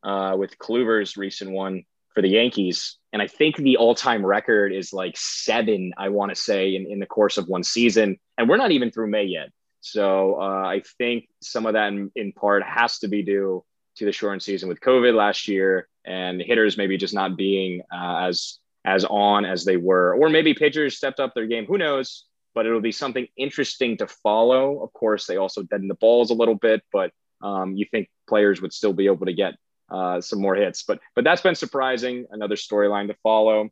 uh, 0.03 0.35
with 0.37 0.57
Kluber's 0.57 1.17
recent 1.17 1.51
one 1.51 1.83
for 2.13 2.21
the 2.21 2.29
Yankees. 2.29 2.97
And 3.11 3.21
I 3.21 3.27
think 3.27 3.57
the 3.57 3.77
all 3.77 3.95
time 3.95 4.25
record 4.25 4.73
is 4.73 4.93
like 4.93 5.15
seven, 5.17 5.93
I 5.97 6.09
want 6.09 6.33
to 6.33 6.35
say, 6.35 6.75
in, 6.75 6.91
in 6.91 6.99
the 6.99 7.05
course 7.05 7.37
of 7.37 7.47
one 7.47 7.63
season. 7.63 8.17
And 8.37 8.49
we're 8.49 8.57
not 8.57 8.71
even 8.71 8.91
through 8.91 9.09
May 9.09 9.25
yet. 9.25 9.49
So 9.81 10.39
uh, 10.39 10.65
I 10.65 10.81
think 10.97 11.27
some 11.41 11.65
of 11.65 11.73
that 11.73 11.89
in, 11.89 12.11
in 12.15 12.31
part 12.31 12.63
has 12.63 12.99
to 12.99 13.07
be 13.07 13.21
due 13.21 13.65
to 13.97 14.05
the 14.05 14.11
shortened 14.11 14.41
season 14.41 14.69
with 14.69 14.79
COVID 14.79 15.13
last 15.13 15.47
year 15.47 15.87
and 16.05 16.41
hitters 16.41 16.77
maybe 16.77 16.97
just 16.97 17.13
not 17.13 17.37
being 17.37 17.81
uh, 17.93 18.27
as 18.27 18.59
as 18.85 19.05
on 19.05 19.45
as 19.45 19.65
they 19.65 19.77
were, 19.77 20.15
or 20.15 20.29
maybe 20.29 20.53
pitchers 20.53 20.97
stepped 20.97 21.19
up 21.19 21.33
their 21.33 21.47
game. 21.47 21.65
Who 21.65 21.77
knows? 21.77 22.25
But 22.53 22.65
it'll 22.65 22.81
be 22.81 22.91
something 22.91 23.27
interesting 23.35 23.97
to 23.97 24.07
follow. 24.07 24.83
Of 24.83 24.93
course, 24.93 25.25
they 25.25 25.37
also 25.37 25.63
deaden 25.63 25.87
the 25.87 25.95
balls 25.95 26.29
a 26.29 26.35
little 26.35 26.55
bit, 26.55 26.83
but 26.91 27.11
um, 27.41 27.75
you 27.75 27.85
think 27.89 28.09
players 28.27 28.61
would 28.61 28.73
still 28.73 28.93
be 28.93 29.07
able 29.07 29.25
to 29.25 29.33
get 29.33 29.55
uh, 29.89 30.21
some 30.21 30.41
more 30.41 30.55
hits. 30.55 30.83
But 30.83 30.99
but 31.15 31.23
that's 31.23 31.41
been 31.41 31.55
surprising. 31.55 32.25
Another 32.31 32.55
storyline 32.55 33.07
to 33.07 33.15
follow. 33.23 33.69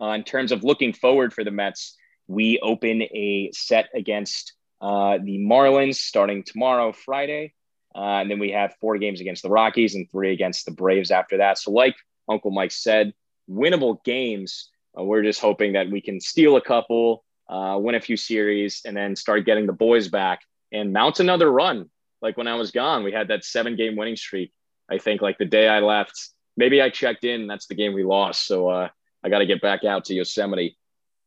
Uh, 0.00 0.12
in 0.12 0.24
terms 0.24 0.50
of 0.50 0.64
looking 0.64 0.92
forward 0.92 1.32
for 1.32 1.44
the 1.44 1.50
Mets, 1.50 1.96
we 2.26 2.58
open 2.60 3.02
a 3.02 3.50
set 3.52 3.88
against 3.94 4.54
uh, 4.80 5.18
the 5.22 5.38
Marlins 5.38 5.96
starting 5.96 6.42
tomorrow, 6.42 6.92
Friday. 6.92 7.52
Uh, 7.94 8.20
and 8.20 8.30
then 8.30 8.38
we 8.38 8.52
have 8.52 8.74
four 8.80 8.98
games 8.98 9.20
against 9.20 9.42
the 9.42 9.50
Rockies 9.50 9.94
and 9.94 10.10
three 10.10 10.32
against 10.32 10.64
the 10.64 10.70
Braves 10.70 11.10
after 11.10 11.38
that. 11.38 11.58
So, 11.58 11.72
like 11.72 11.96
Uncle 12.28 12.50
Mike 12.50 12.70
said, 12.70 13.12
winnable 13.50 14.02
games. 14.04 14.70
Uh, 14.98 15.04
we're 15.04 15.22
just 15.22 15.40
hoping 15.40 15.72
that 15.72 15.90
we 15.90 16.00
can 16.00 16.20
steal 16.20 16.56
a 16.56 16.60
couple, 16.60 17.24
uh, 17.48 17.76
win 17.80 17.94
a 17.94 18.00
few 18.00 18.16
series, 18.16 18.82
and 18.84 18.96
then 18.96 19.16
start 19.16 19.44
getting 19.44 19.66
the 19.66 19.72
boys 19.72 20.08
back 20.08 20.40
and 20.72 20.92
mount 20.92 21.20
another 21.20 21.50
run. 21.50 21.90
Like 22.22 22.36
when 22.36 22.46
I 22.46 22.54
was 22.54 22.70
gone, 22.70 23.02
we 23.02 23.12
had 23.12 23.28
that 23.28 23.44
seven 23.44 23.76
game 23.76 23.96
winning 23.96 24.16
streak. 24.16 24.52
I 24.90 24.98
think 24.98 25.22
like 25.22 25.38
the 25.38 25.44
day 25.44 25.68
I 25.68 25.80
left, 25.80 26.30
maybe 26.56 26.82
I 26.82 26.90
checked 26.90 27.24
in. 27.24 27.46
That's 27.46 27.66
the 27.66 27.74
game 27.74 27.94
we 27.94 28.04
lost. 28.04 28.46
So 28.46 28.68
uh, 28.68 28.88
I 29.24 29.28
got 29.28 29.38
to 29.38 29.46
get 29.46 29.62
back 29.62 29.84
out 29.84 30.06
to 30.06 30.14
Yosemite. 30.14 30.76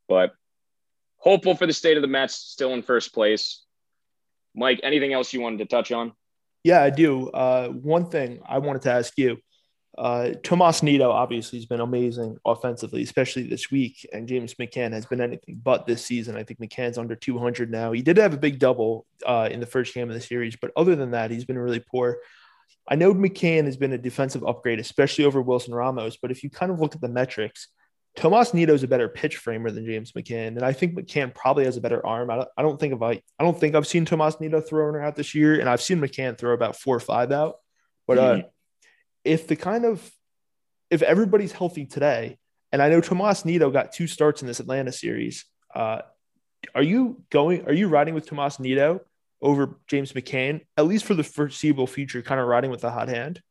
But 0.07 0.33
hopeful 1.17 1.55
for 1.55 1.65
the 1.65 1.73
state 1.73 1.97
of 1.97 2.01
the 2.01 2.07
Mets, 2.07 2.35
still 2.35 2.73
in 2.73 2.83
first 2.83 3.13
place. 3.13 3.63
Mike, 4.55 4.81
anything 4.83 5.13
else 5.13 5.33
you 5.33 5.41
wanted 5.41 5.59
to 5.59 5.65
touch 5.65 5.91
on? 5.91 6.11
Yeah, 6.63 6.83
I 6.83 6.89
do. 6.89 7.29
Uh, 7.29 7.69
one 7.69 8.09
thing 8.09 8.41
I 8.45 8.59
wanted 8.59 8.83
to 8.83 8.91
ask 8.91 9.17
you 9.17 9.37
uh, 9.97 10.31
Tomas 10.41 10.81
Nido 10.81 11.11
obviously 11.11 11.59
has 11.59 11.67
been 11.67 11.79
amazing 11.79 12.37
offensively, 12.45 13.03
especially 13.03 13.43
this 13.43 13.69
week. 13.69 14.07
And 14.11 14.27
James 14.27 14.55
McCann 14.55 14.91
has 14.91 15.05
been 15.05 15.21
anything 15.21 15.59
but 15.63 15.85
this 15.85 16.03
season. 16.03 16.35
I 16.35 16.43
think 16.43 16.59
McCann's 16.59 16.97
under 16.97 17.15
200 17.15 17.69
now. 17.69 17.91
He 17.91 18.01
did 18.01 18.17
have 18.17 18.33
a 18.33 18.37
big 18.37 18.59
double 18.59 19.05
uh, 19.25 19.49
in 19.51 19.59
the 19.59 19.65
first 19.65 19.93
game 19.93 20.09
of 20.09 20.15
the 20.15 20.21
series, 20.21 20.55
but 20.55 20.71
other 20.75 20.95
than 20.95 21.11
that, 21.11 21.29
he's 21.29 21.45
been 21.45 21.59
really 21.59 21.79
poor. 21.79 22.17
I 22.87 22.95
know 22.95 23.13
McCann 23.13 23.65
has 23.65 23.77
been 23.77 23.93
a 23.93 23.97
defensive 23.97 24.43
upgrade, 24.43 24.79
especially 24.79 25.25
over 25.25 25.41
Wilson 25.41 25.75
Ramos. 25.75 26.17
But 26.17 26.31
if 26.31 26.43
you 26.43 26.49
kind 26.49 26.71
of 26.71 26.79
look 26.79 26.95
at 26.95 27.01
the 27.01 27.07
metrics, 27.07 27.67
Tomas 28.15 28.53
Nido 28.53 28.73
is 28.73 28.83
a 28.83 28.87
better 28.87 29.07
pitch 29.07 29.37
framer 29.37 29.71
than 29.71 29.85
James 29.85 30.11
McCann, 30.11 30.49
and 30.49 30.63
I 30.63 30.71
think 30.71 30.93
McCann 30.93 31.33
probably 31.33 31.65
has 31.65 31.77
a 31.77 31.81
better 31.81 32.05
arm. 32.05 32.29
I 32.29 32.35
don't, 32.35 32.49
I 32.57 32.61
don't 32.61 32.79
think 32.79 33.01
I, 33.01 33.21
I 33.39 33.43
don't 33.43 33.59
think 33.59 33.73
I've 33.73 33.87
seen 33.87 34.05
Tomas 34.05 34.39
Nido 34.39 34.61
throw 34.61 35.01
out 35.01 35.15
this 35.15 35.33
year, 35.33 35.59
and 35.59 35.67
I've 35.67 35.81
seen 35.81 35.99
McCann 35.99 36.37
throw 36.37 36.53
about 36.53 36.75
four 36.75 36.95
or 36.95 36.99
five 36.99 37.31
out. 37.31 37.55
But 38.05 38.17
uh, 38.17 38.33
mm-hmm 38.35 38.47
if 39.23 39.47
the 39.47 39.55
kind 39.55 39.85
of 39.85 40.11
if 40.89 41.01
everybody's 41.01 41.51
healthy 41.51 41.85
today, 41.85 42.37
and 42.71 42.81
I 42.81 42.89
know 42.89 43.01
Tomas 43.01 43.45
Nido 43.45 43.71
got 43.71 43.91
two 43.91 44.07
starts 44.07 44.41
in 44.41 44.47
this 44.47 44.59
Atlanta 44.59 44.91
series, 44.91 45.45
uh, 45.73 46.01
are 46.75 46.83
you 46.83 47.23
going? 47.29 47.65
Are 47.67 47.73
you 47.73 47.87
riding 47.87 48.13
with 48.13 48.27
Tomas 48.27 48.59
Nido 48.59 49.01
over 49.41 49.79
James 49.87 50.13
McCann 50.13 50.61
at 50.77 50.85
least 50.85 51.05
for 51.05 51.13
the 51.13 51.23
foreseeable 51.23 51.87
future? 51.87 52.21
Kind 52.21 52.39
of 52.39 52.47
riding 52.47 52.71
with 52.71 52.81
the 52.81 52.91
hot 52.91 53.09
hand. 53.09 53.41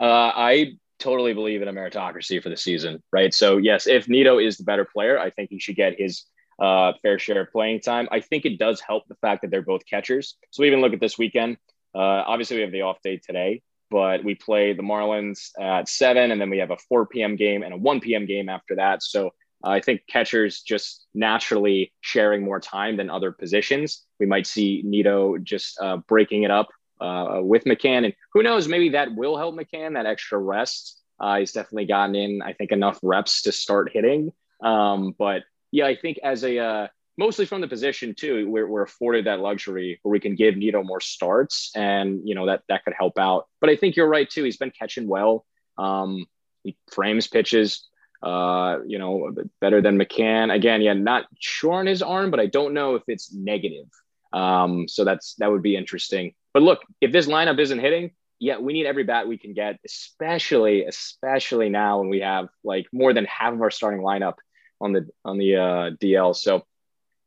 Uh, 0.00 0.32
I 0.34 0.72
totally 0.98 1.34
believe 1.34 1.62
in 1.62 1.68
a 1.68 1.72
meritocracy 1.72 2.42
for 2.42 2.48
the 2.48 2.56
season, 2.56 3.02
right? 3.12 3.32
So 3.32 3.56
yes, 3.56 3.86
if 3.86 4.08
Nido 4.08 4.38
is 4.38 4.56
the 4.56 4.64
better 4.64 4.84
player, 4.84 5.18
I 5.18 5.30
think 5.30 5.50
he 5.50 5.58
should 5.58 5.76
get 5.76 5.98
his 5.98 6.24
uh, 6.58 6.92
fair 7.02 7.18
share 7.18 7.42
of 7.42 7.52
playing 7.52 7.80
time. 7.80 8.08
I 8.10 8.20
think 8.20 8.44
it 8.44 8.58
does 8.58 8.80
help 8.80 9.04
the 9.08 9.16
fact 9.16 9.42
that 9.42 9.50
they're 9.50 9.62
both 9.62 9.86
catchers. 9.86 10.36
So 10.50 10.62
we 10.62 10.68
even 10.68 10.80
look 10.80 10.92
at 10.92 11.00
this 11.00 11.18
weekend. 11.18 11.56
Uh, 11.94 12.24
obviously, 12.26 12.56
we 12.56 12.62
have 12.62 12.72
the 12.72 12.82
off 12.82 12.98
day 13.02 13.18
today, 13.18 13.62
but 13.90 14.24
we 14.24 14.34
play 14.34 14.72
the 14.72 14.82
Marlins 14.82 15.50
at 15.60 15.88
seven, 15.88 16.30
and 16.30 16.40
then 16.40 16.50
we 16.50 16.58
have 16.58 16.70
a 16.70 16.76
4 16.88 17.06
p.m. 17.06 17.36
game 17.36 17.62
and 17.62 17.74
a 17.74 17.76
1 17.76 18.00
p.m. 18.00 18.26
game 18.26 18.48
after 18.48 18.76
that. 18.76 19.02
So 19.02 19.28
uh, 19.64 19.70
I 19.70 19.80
think 19.80 20.02
catchers 20.08 20.60
just 20.60 21.06
naturally 21.14 21.92
sharing 22.00 22.44
more 22.44 22.60
time 22.60 22.96
than 22.96 23.10
other 23.10 23.32
positions. 23.32 24.04
We 24.20 24.26
might 24.26 24.46
see 24.46 24.82
Nido 24.84 25.38
just 25.38 25.78
uh, 25.80 25.98
breaking 26.08 26.42
it 26.42 26.50
up 26.50 26.68
uh, 27.00 27.40
with 27.42 27.64
McCann, 27.64 28.04
and 28.04 28.14
who 28.32 28.42
knows, 28.42 28.68
maybe 28.68 28.90
that 28.90 29.14
will 29.14 29.36
help 29.36 29.54
McCann 29.54 29.94
that 29.94 30.06
extra 30.06 30.38
rest. 30.38 31.00
Uh, 31.20 31.38
he's 31.38 31.52
definitely 31.52 31.86
gotten 31.86 32.14
in, 32.14 32.42
I 32.42 32.52
think, 32.52 32.72
enough 32.72 32.98
reps 33.02 33.42
to 33.42 33.52
start 33.52 33.90
hitting. 33.92 34.32
Um, 34.62 35.14
but 35.18 35.42
yeah, 35.70 35.86
I 35.86 35.96
think 35.96 36.18
as 36.22 36.44
a 36.44 36.58
uh, 36.58 36.88
mostly 37.16 37.46
from 37.46 37.60
the 37.60 37.68
position 37.68 38.14
too, 38.14 38.48
we're, 38.50 38.66
we're 38.66 38.82
afforded 38.82 39.26
that 39.26 39.40
luxury 39.40 40.00
where 40.02 40.12
we 40.12 40.20
can 40.20 40.34
give 40.34 40.56
Nido 40.56 40.82
more 40.82 41.00
starts, 41.00 41.70
and 41.74 42.20
you 42.24 42.34
know 42.34 42.46
that 42.46 42.62
that 42.68 42.84
could 42.84 42.94
help 42.98 43.18
out. 43.18 43.46
But 43.60 43.70
I 43.70 43.76
think 43.76 43.96
you're 43.96 44.08
right 44.08 44.28
too. 44.28 44.44
He's 44.44 44.56
been 44.56 44.72
catching 44.72 45.08
well. 45.08 45.44
Um, 45.78 46.26
he 46.62 46.76
frames 46.92 47.26
pitches, 47.26 47.86
uh, 48.22 48.78
you 48.86 48.98
know, 48.98 49.34
better 49.60 49.80
than 49.80 49.98
McCann. 49.98 50.52
Again, 50.52 50.80
yeah, 50.80 50.94
not 50.94 51.26
sure 51.38 51.74
on 51.74 51.86
his 51.86 52.02
arm, 52.02 52.30
but 52.30 52.40
I 52.40 52.46
don't 52.46 52.74
know 52.74 52.94
if 52.94 53.02
it's 53.06 53.32
negative. 53.32 53.86
Um, 54.32 54.88
so 54.88 55.04
that's 55.04 55.34
that 55.36 55.50
would 55.50 55.62
be 55.62 55.76
interesting. 55.76 56.34
But 56.52 56.62
look, 56.62 56.80
if 57.00 57.12
this 57.12 57.26
lineup 57.26 57.58
isn't 57.60 57.78
hitting, 57.78 58.12
yeah, 58.40 58.58
we 58.58 58.72
need 58.72 58.86
every 58.86 59.04
bat 59.04 59.28
we 59.28 59.38
can 59.38 59.54
get, 59.54 59.78
especially 59.84 60.84
especially 60.84 61.68
now 61.68 62.00
when 62.00 62.08
we 62.08 62.20
have 62.20 62.48
like 62.64 62.86
more 62.92 63.12
than 63.12 63.26
half 63.26 63.52
of 63.52 63.60
our 63.62 63.70
starting 63.70 64.00
lineup 64.00 64.34
on 64.80 64.92
the 64.92 65.08
on 65.24 65.38
the 65.38 65.56
uh, 65.56 65.90
DL. 66.02 66.34
So 66.34 66.64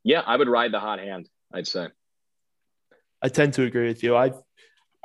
yeah, 0.08 0.22
I 0.26 0.38
would 0.38 0.48
ride 0.48 0.72
the 0.72 0.80
hot 0.80 1.00
hand. 1.00 1.28
I'd 1.54 1.68
say. 1.68 1.88
I 3.22 3.28
tend 3.28 3.54
to 3.56 3.64
agree 3.64 3.88
with 3.88 4.04
you. 4.04 4.16
I 4.16 4.32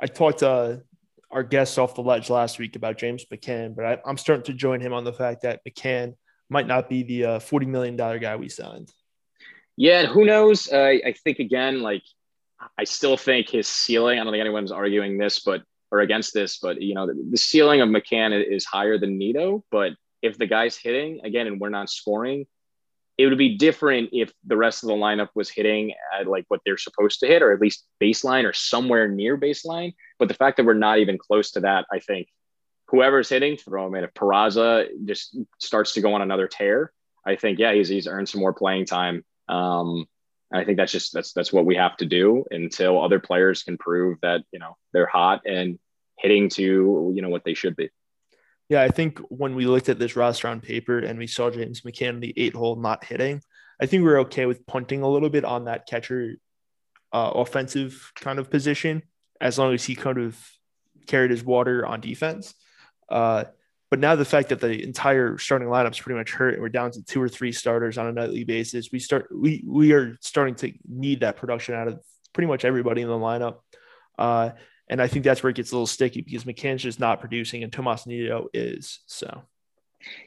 I 0.01 0.07
talked 0.07 0.39
to 0.39 0.81
our 1.29 1.43
guests 1.43 1.77
off 1.77 1.95
the 1.95 2.01
ledge 2.01 2.29
last 2.29 2.57
week 2.57 2.77
about 2.77 2.97
James 2.97 3.25
McCann, 3.25 3.75
but 3.75 3.85
I, 3.85 3.97
am 4.09 4.17
starting 4.17 4.45
to 4.45 4.53
join 4.53 4.79
him 4.79 4.93
on 4.93 5.03
the 5.03 5.11
fact 5.11 5.41
that 5.41 5.59
McCann 5.67 6.13
might 6.49 6.67
not 6.67 6.87
be 6.87 7.03
the 7.03 7.25
uh, 7.25 7.39
forty 7.39 7.65
million 7.65 7.97
dollar 7.97 8.17
guy 8.17 8.37
we 8.37 8.47
signed. 8.47 8.93
Yeah, 9.75 9.99
and 9.99 10.07
who 10.07 10.23
knows? 10.23 10.71
Uh, 10.71 10.95
I 11.05 11.13
think 11.21 11.39
again, 11.39 11.81
like 11.81 12.03
I 12.77 12.85
still 12.85 13.17
think 13.17 13.49
his 13.49 13.67
ceiling. 13.67 14.19
I 14.19 14.23
don't 14.23 14.31
think 14.31 14.41
anyone's 14.41 14.71
arguing 14.71 15.17
this, 15.17 15.39
but 15.39 15.63
or 15.91 15.99
against 15.99 16.33
this, 16.33 16.59
but 16.59 16.81
you 16.81 16.95
know, 16.95 17.07
the, 17.07 17.21
the 17.31 17.37
ceiling 17.37 17.81
of 17.81 17.89
McCann 17.89 18.31
is 18.41 18.63
higher 18.63 18.97
than 18.97 19.17
Nido. 19.17 19.65
But 19.69 19.91
if 20.21 20.37
the 20.37 20.47
guy's 20.47 20.77
hitting 20.77 21.19
again 21.25 21.47
and 21.47 21.59
we're 21.59 21.69
not 21.69 21.89
scoring, 21.89 22.45
it 23.17 23.27
would 23.27 23.37
be 23.37 23.57
different 23.57 24.09
if 24.11 24.31
the 24.45 24.57
rest 24.57 24.83
of 24.83 24.87
the 24.87 24.95
lineup 24.95 25.29
was 25.35 25.49
hitting 25.49 25.93
at 26.17 26.27
like 26.27 26.45
what 26.47 26.61
they're 26.65 26.77
supposed 26.77 27.19
to 27.19 27.27
hit, 27.27 27.41
or 27.41 27.53
at 27.53 27.61
least 27.61 27.85
baseline 28.01 28.43
or 28.43 28.53
somewhere 28.53 29.07
near 29.07 29.37
baseline. 29.37 29.93
But 30.17 30.27
the 30.27 30.33
fact 30.33 30.57
that 30.57 30.65
we're 30.65 30.73
not 30.73 30.99
even 30.99 31.17
close 31.17 31.51
to 31.51 31.61
that, 31.61 31.85
I 31.91 31.99
think 31.99 32.27
whoever's 32.87 33.29
hitting, 33.29 33.57
throw 33.57 33.87
him 33.87 33.95
in. 33.95 34.03
If 34.03 34.13
Peraza 34.13 34.87
just 35.05 35.37
starts 35.59 35.93
to 35.93 36.01
go 36.01 36.13
on 36.15 36.21
another 36.21 36.47
tear, 36.47 36.91
I 37.25 37.35
think 37.35 37.59
yeah, 37.59 37.73
he's 37.73 37.89
he's 37.89 38.07
earned 38.07 38.29
some 38.29 38.41
more 38.41 38.53
playing 38.53 38.85
time. 38.85 39.23
Um, 39.47 40.05
I 40.51 40.63
think 40.63 40.77
that's 40.77 40.91
just 40.91 41.13
that's 41.13 41.33
that's 41.33 41.53
what 41.53 41.65
we 41.65 41.75
have 41.75 41.97
to 41.97 42.05
do 42.05 42.45
until 42.51 43.01
other 43.01 43.19
players 43.19 43.63
can 43.63 43.77
prove 43.77 44.19
that 44.21 44.41
you 44.51 44.59
know 44.59 44.77
they're 44.91 45.05
hot 45.05 45.41
and 45.45 45.79
hitting 46.17 46.49
to 46.49 47.11
you 47.15 47.21
know 47.21 47.29
what 47.29 47.43
they 47.43 47.53
should 47.53 47.75
be. 47.75 47.89
Yeah, 48.69 48.81
I 48.81 48.89
think 48.89 49.19
when 49.29 49.55
we 49.55 49.65
looked 49.65 49.89
at 49.89 49.99
this 49.99 50.15
roster 50.15 50.47
on 50.47 50.61
paper 50.61 50.99
and 50.99 51.19
we 51.19 51.27
saw 51.27 51.49
James 51.49 51.81
McCann 51.81 52.21
the 52.21 52.33
eight 52.37 52.55
hole 52.55 52.75
not 52.75 53.03
hitting, 53.03 53.41
I 53.81 53.85
think 53.85 54.03
we 54.03 54.09
are 54.09 54.19
okay 54.19 54.45
with 54.45 54.65
punting 54.65 55.01
a 55.01 55.09
little 55.09 55.29
bit 55.29 55.45
on 55.45 55.65
that 55.65 55.87
catcher 55.87 56.35
uh, 57.11 57.31
offensive 57.35 58.11
kind 58.15 58.39
of 58.39 58.49
position 58.49 59.03
as 59.41 59.59
long 59.59 59.73
as 59.73 59.83
he 59.83 59.95
kind 59.95 60.17
of 60.17 60.39
carried 61.05 61.31
his 61.31 61.43
water 61.43 61.85
on 61.85 61.99
defense. 61.99 62.55
Uh, 63.09 63.43
but 63.91 63.99
now 63.99 64.15
the 64.15 64.25
fact 64.25 64.49
that 64.49 64.59
the 64.59 64.81
entire 64.81 65.37
starting 65.37 65.67
lineup 65.67 65.91
is 65.91 65.99
pretty 65.99 66.17
much 66.17 66.31
hurt 66.31 66.55
and 66.55 66.63
we're 66.63 66.69
down 66.69 66.89
to 66.91 67.03
two 67.03 67.21
or 67.21 67.29
three 67.29 67.51
starters 67.51 67.97
on 67.97 68.07
a 68.07 68.11
nightly 68.11 68.43
basis, 68.43 68.89
we 68.91 68.97
start 68.97 69.27
we 69.31 69.63
we 69.67 69.91
are 69.91 70.17
starting 70.19 70.55
to 70.55 70.73
need 70.89 71.19
that 71.19 71.35
production 71.35 71.75
out 71.75 71.87
of 71.87 71.99
pretty 72.33 72.47
much 72.47 72.65
everybody 72.65 73.01
in 73.01 73.07
the 73.07 73.13
lineup. 73.13 73.57
Uh, 74.17 74.51
and 74.89 75.01
I 75.01 75.07
think 75.07 75.23
that's 75.23 75.41
where 75.41 75.49
it 75.49 75.55
gets 75.55 75.71
a 75.71 75.75
little 75.75 75.87
sticky 75.87 76.21
because 76.21 76.43
McCann's 76.43 76.83
just 76.83 76.99
not 76.99 77.19
producing 77.19 77.63
and 77.63 77.71
Tomas 77.71 78.05
Nido 78.05 78.47
is. 78.53 78.99
So, 79.05 79.43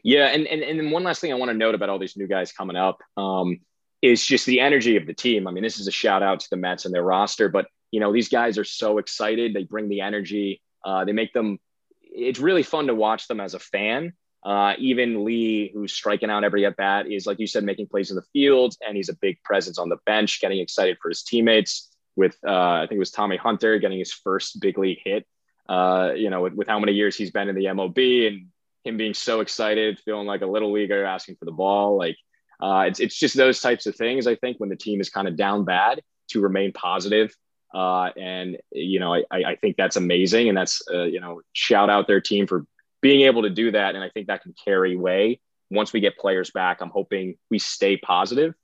yeah. 0.02 0.26
And, 0.28 0.46
and, 0.46 0.62
and 0.62 0.78
then 0.78 0.90
one 0.90 1.04
last 1.04 1.20
thing 1.20 1.32
I 1.32 1.36
want 1.36 1.50
to 1.50 1.56
note 1.56 1.74
about 1.74 1.88
all 1.88 1.98
these 1.98 2.16
new 2.16 2.26
guys 2.26 2.52
coming 2.52 2.76
up 2.76 2.98
um, 3.16 3.60
is 4.00 4.24
just 4.24 4.46
the 4.46 4.60
energy 4.60 4.96
of 4.96 5.06
the 5.06 5.14
team. 5.14 5.46
I 5.46 5.50
mean, 5.50 5.62
this 5.62 5.78
is 5.78 5.88
a 5.88 5.92
shout 5.92 6.22
out 6.22 6.40
to 6.40 6.50
the 6.50 6.56
Mets 6.56 6.86
and 6.86 6.94
their 6.94 7.02
roster, 7.02 7.48
but, 7.48 7.66
you 7.90 8.00
know, 8.00 8.12
these 8.12 8.28
guys 8.28 8.56
are 8.56 8.64
so 8.64 8.98
excited. 8.98 9.52
They 9.52 9.64
bring 9.64 9.88
the 9.88 10.00
energy, 10.00 10.62
uh, 10.84 11.04
they 11.04 11.12
make 11.12 11.32
them, 11.32 11.58
it's 12.00 12.40
really 12.40 12.62
fun 12.62 12.86
to 12.86 12.94
watch 12.94 13.28
them 13.28 13.40
as 13.40 13.54
a 13.54 13.58
fan. 13.58 14.14
Uh, 14.44 14.74
even 14.78 15.24
Lee, 15.24 15.70
who's 15.74 15.92
striking 15.92 16.30
out 16.30 16.44
every 16.44 16.64
at 16.64 16.76
bat, 16.76 17.10
is 17.10 17.26
like 17.26 17.40
you 17.40 17.46
said, 17.46 17.64
making 17.64 17.88
plays 17.88 18.10
in 18.10 18.16
the 18.16 18.22
field, 18.32 18.74
and 18.86 18.96
he's 18.96 19.08
a 19.08 19.16
big 19.16 19.42
presence 19.42 19.76
on 19.76 19.88
the 19.88 19.96
bench, 20.06 20.40
getting 20.40 20.60
excited 20.60 20.96
for 21.02 21.08
his 21.08 21.24
teammates 21.24 21.90
with 22.16 22.36
uh, 22.46 22.50
I 22.50 22.86
think 22.88 22.96
it 22.96 22.98
was 22.98 23.10
Tommy 23.10 23.36
Hunter 23.36 23.78
getting 23.78 23.98
his 23.98 24.12
first 24.12 24.60
big 24.60 24.78
league 24.78 24.98
hit. 25.04 25.26
Uh, 25.68 26.12
you 26.16 26.30
know, 26.30 26.42
with, 26.42 26.54
with 26.54 26.68
how 26.68 26.78
many 26.78 26.92
years 26.92 27.16
he's 27.16 27.30
been 27.30 27.48
in 27.48 27.56
the 27.56 27.64
MLB 27.66 28.28
and 28.28 28.46
him 28.84 28.96
being 28.96 29.14
so 29.14 29.40
excited, 29.40 30.00
feeling 30.04 30.26
like 30.26 30.42
a 30.42 30.46
little 30.46 30.72
leaguer 30.72 31.04
asking 31.04 31.36
for 31.36 31.44
the 31.44 31.52
ball. 31.52 31.98
Like 31.98 32.16
uh, 32.60 32.84
it's 32.88 33.00
it's 33.00 33.18
just 33.18 33.36
those 33.36 33.60
types 33.60 33.86
of 33.86 33.96
things. 33.96 34.26
I 34.26 34.36
think 34.36 34.58
when 34.58 34.70
the 34.70 34.76
team 34.76 35.00
is 35.00 35.10
kind 35.10 35.28
of 35.28 35.36
down 35.36 35.64
bad 35.64 36.02
to 36.28 36.40
remain 36.40 36.72
positive. 36.72 37.34
Uh, 37.74 38.10
and 38.16 38.56
you 38.72 39.00
know, 39.00 39.12
I, 39.14 39.24
I 39.30 39.56
think 39.56 39.76
that's 39.76 39.96
amazing, 39.96 40.48
and 40.48 40.56
that's 40.56 40.82
uh, 40.92 41.02
you 41.02 41.20
know, 41.20 41.42
shout 41.52 41.90
out 41.90 42.06
their 42.06 42.20
team 42.20 42.46
for 42.46 42.64
being 43.02 43.22
able 43.22 43.42
to 43.42 43.50
do 43.50 43.72
that. 43.72 43.94
And 43.94 44.02
I 44.02 44.08
think 44.08 44.28
that 44.28 44.42
can 44.42 44.54
carry 44.64 44.96
way 44.96 45.40
once 45.70 45.92
we 45.92 46.00
get 46.00 46.16
players 46.16 46.50
back. 46.50 46.80
I'm 46.80 46.90
hoping 46.90 47.36
we 47.50 47.58
stay 47.58 47.96
positive 47.96 48.54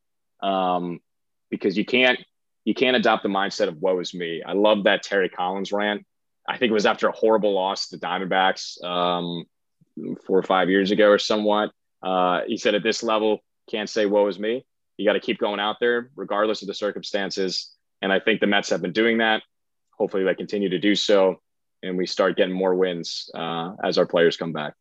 um, 0.42 1.00
because 1.50 1.76
you 1.76 1.84
can't 1.84 2.18
you 2.64 2.74
can't 2.74 2.96
adopt 2.96 3.22
the 3.22 3.28
mindset 3.28 3.68
of 3.68 3.78
woe 3.78 3.98
is 3.98 4.14
me. 4.14 4.42
I 4.46 4.52
love 4.52 4.84
that 4.84 5.02
Terry 5.02 5.28
Collins 5.28 5.72
rant. 5.72 6.04
I 6.48 6.58
think 6.58 6.70
it 6.70 6.74
was 6.74 6.86
after 6.86 7.08
a 7.08 7.12
horrible 7.12 7.54
loss 7.54 7.88
to 7.88 7.96
the 7.96 8.06
Diamondbacks 8.06 8.82
um, 8.84 9.44
four 10.26 10.38
or 10.38 10.42
five 10.42 10.70
years 10.70 10.90
ago 10.90 11.08
or 11.08 11.18
somewhat. 11.18 11.70
Uh, 12.02 12.40
he 12.46 12.56
said, 12.56 12.74
at 12.74 12.82
this 12.82 13.02
level, 13.02 13.40
can't 13.70 13.88
say 13.88 14.06
woe 14.06 14.26
is 14.26 14.38
me. 14.38 14.64
You 14.96 15.06
got 15.06 15.14
to 15.14 15.20
keep 15.20 15.38
going 15.38 15.60
out 15.60 15.76
there, 15.80 16.10
regardless 16.16 16.62
of 16.62 16.68
the 16.68 16.74
circumstances. 16.74 17.70
And 18.00 18.12
I 18.12 18.20
think 18.20 18.40
the 18.40 18.46
Mets 18.46 18.70
have 18.70 18.82
been 18.82 18.92
doing 18.92 19.18
that. 19.18 19.42
Hopefully, 19.96 20.24
they 20.24 20.34
continue 20.34 20.68
to 20.68 20.78
do 20.78 20.94
so, 20.94 21.40
and 21.82 21.96
we 21.96 22.06
start 22.06 22.36
getting 22.36 22.54
more 22.54 22.74
wins 22.74 23.30
uh, 23.34 23.72
as 23.84 23.98
our 23.98 24.06
players 24.06 24.36
come 24.36 24.52
back. 24.52 24.74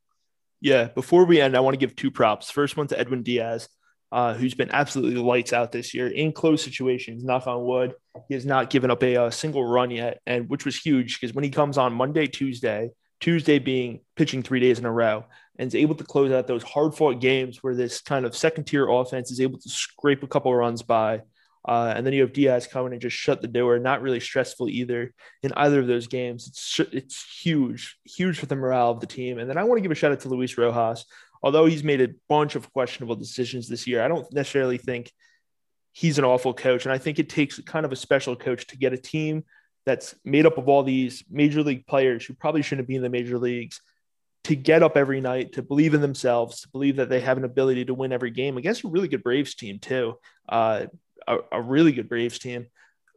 Yeah. 0.61 0.85
Before 0.85 1.25
we 1.25 1.39
end, 1.39 1.55
I 1.55 1.59
want 1.59 1.73
to 1.75 1.79
give 1.79 1.95
two 1.95 2.11
props. 2.11 2.49
First 2.49 2.77
one 2.77 2.87
to 2.87 2.99
Edwin 2.99 3.23
Diaz 3.23 3.69
uh, 4.11 4.33
who's 4.33 4.53
been 4.53 4.71
absolutely 4.71 5.21
lights 5.21 5.53
out 5.53 5.71
this 5.71 5.93
year 5.93 6.07
in 6.07 6.31
close 6.33 6.63
situations. 6.63 7.23
Knock 7.23 7.47
on 7.47 7.63
wood, 7.63 7.93
he 8.27 8.33
has 8.33 8.45
not 8.45 8.69
given 8.69 8.91
up 8.91 9.03
a, 9.03 9.15
a 9.15 9.31
single 9.31 9.65
run 9.65 9.91
yet, 9.91 10.19
and 10.25 10.49
which 10.49 10.65
was 10.65 10.77
huge 10.77 11.19
because 11.19 11.33
when 11.33 11.43
he 11.43 11.49
comes 11.49 11.77
on 11.77 11.93
Monday, 11.93 12.27
Tuesday, 12.27 12.89
Tuesday 13.19 13.59
being 13.59 14.01
pitching 14.15 14.43
three 14.43 14.59
days 14.59 14.79
in 14.79 14.85
a 14.85 14.91
row, 14.91 15.25
and 15.57 15.67
is 15.67 15.75
able 15.75 15.95
to 15.95 16.03
close 16.03 16.31
out 16.31 16.47
those 16.47 16.63
hard 16.63 16.95
fought 16.95 17.21
games 17.21 17.59
where 17.61 17.75
this 17.75 18.01
kind 18.01 18.25
of 18.25 18.35
second 18.35 18.65
tier 18.65 18.89
offense 18.89 19.31
is 19.31 19.39
able 19.39 19.59
to 19.59 19.69
scrape 19.69 20.23
a 20.23 20.27
couple 20.27 20.53
runs 20.53 20.81
by. 20.81 21.21
Uh, 21.63 21.93
and 21.95 22.03
then 22.03 22.13
you 22.13 22.21
have 22.21 22.33
Diaz 22.33 22.65
coming 22.65 22.91
and 22.91 23.01
just 23.01 23.15
shut 23.15 23.41
the 23.41 23.47
door. 23.47 23.77
Not 23.77 24.01
really 24.01 24.19
stressful 24.19 24.67
either 24.69 25.13
in 25.43 25.53
either 25.55 25.79
of 25.79 25.85
those 25.85 26.07
games. 26.07 26.47
It's 26.47 26.79
it's 26.91 27.39
huge, 27.43 27.97
huge 28.03 28.39
for 28.39 28.47
the 28.47 28.55
morale 28.55 28.89
of 28.89 28.99
the 28.99 29.05
team. 29.05 29.37
And 29.37 29.47
then 29.47 29.59
I 29.59 29.63
want 29.63 29.77
to 29.77 29.81
give 29.81 29.91
a 29.91 29.95
shout 29.95 30.11
out 30.11 30.21
to 30.21 30.29
Luis 30.29 30.57
Rojas, 30.57 31.05
although 31.43 31.65
he's 31.65 31.83
made 31.83 32.01
a 32.01 32.09
bunch 32.29 32.55
of 32.55 32.71
questionable 32.73 33.15
decisions 33.15 33.67
this 33.67 33.87
year, 33.87 34.03
I 34.03 34.07
don't 34.07 34.31
necessarily 34.33 34.77
think 34.77 35.11
he's 35.93 36.17
an 36.17 36.25
awful 36.25 36.53
coach. 36.53 36.85
And 36.85 36.93
I 36.93 36.97
think 36.97 37.19
it 37.19 37.29
takes 37.29 37.59
kind 37.61 37.85
of 37.85 37.91
a 37.91 37.97
special 37.97 38.35
coach 38.35 38.67
to 38.67 38.77
get 38.77 38.93
a 38.93 38.97
team 38.97 39.43
that's 39.85 40.15
made 40.23 40.45
up 40.45 40.57
of 40.57 40.69
all 40.69 40.83
these 40.83 41.23
major 41.29 41.63
league 41.63 41.87
players 41.87 42.25
who 42.25 42.33
probably 42.33 42.61
shouldn't 42.61 42.87
be 42.87 42.95
in 42.95 43.01
the 43.01 43.09
major 43.09 43.37
leagues 43.37 43.81
to 44.43 44.55
get 44.55 44.83
up 44.83 44.97
every 44.97 45.21
night, 45.21 45.53
to 45.53 45.61
believe 45.61 45.93
in 45.93 46.01
themselves, 46.01 46.61
to 46.61 46.69
believe 46.69 46.95
that 46.95 47.09
they 47.09 47.19
have 47.19 47.37
an 47.37 47.43
ability 47.43 47.85
to 47.85 47.93
win 47.93 48.11
every 48.11 48.31
game 48.31 48.57
against 48.57 48.83
a 48.83 48.87
really 48.87 49.07
good 49.07 49.23
Braves 49.23 49.55
team, 49.55 49.79
too. 49.79 50.15
Uh, 50.49 50.85
a, 51.27 51.37
a, 51.51 51.61
really 51.61 51.91
good 51.91 52.09
Braves 52.09 52.39
team. 52.39 52.65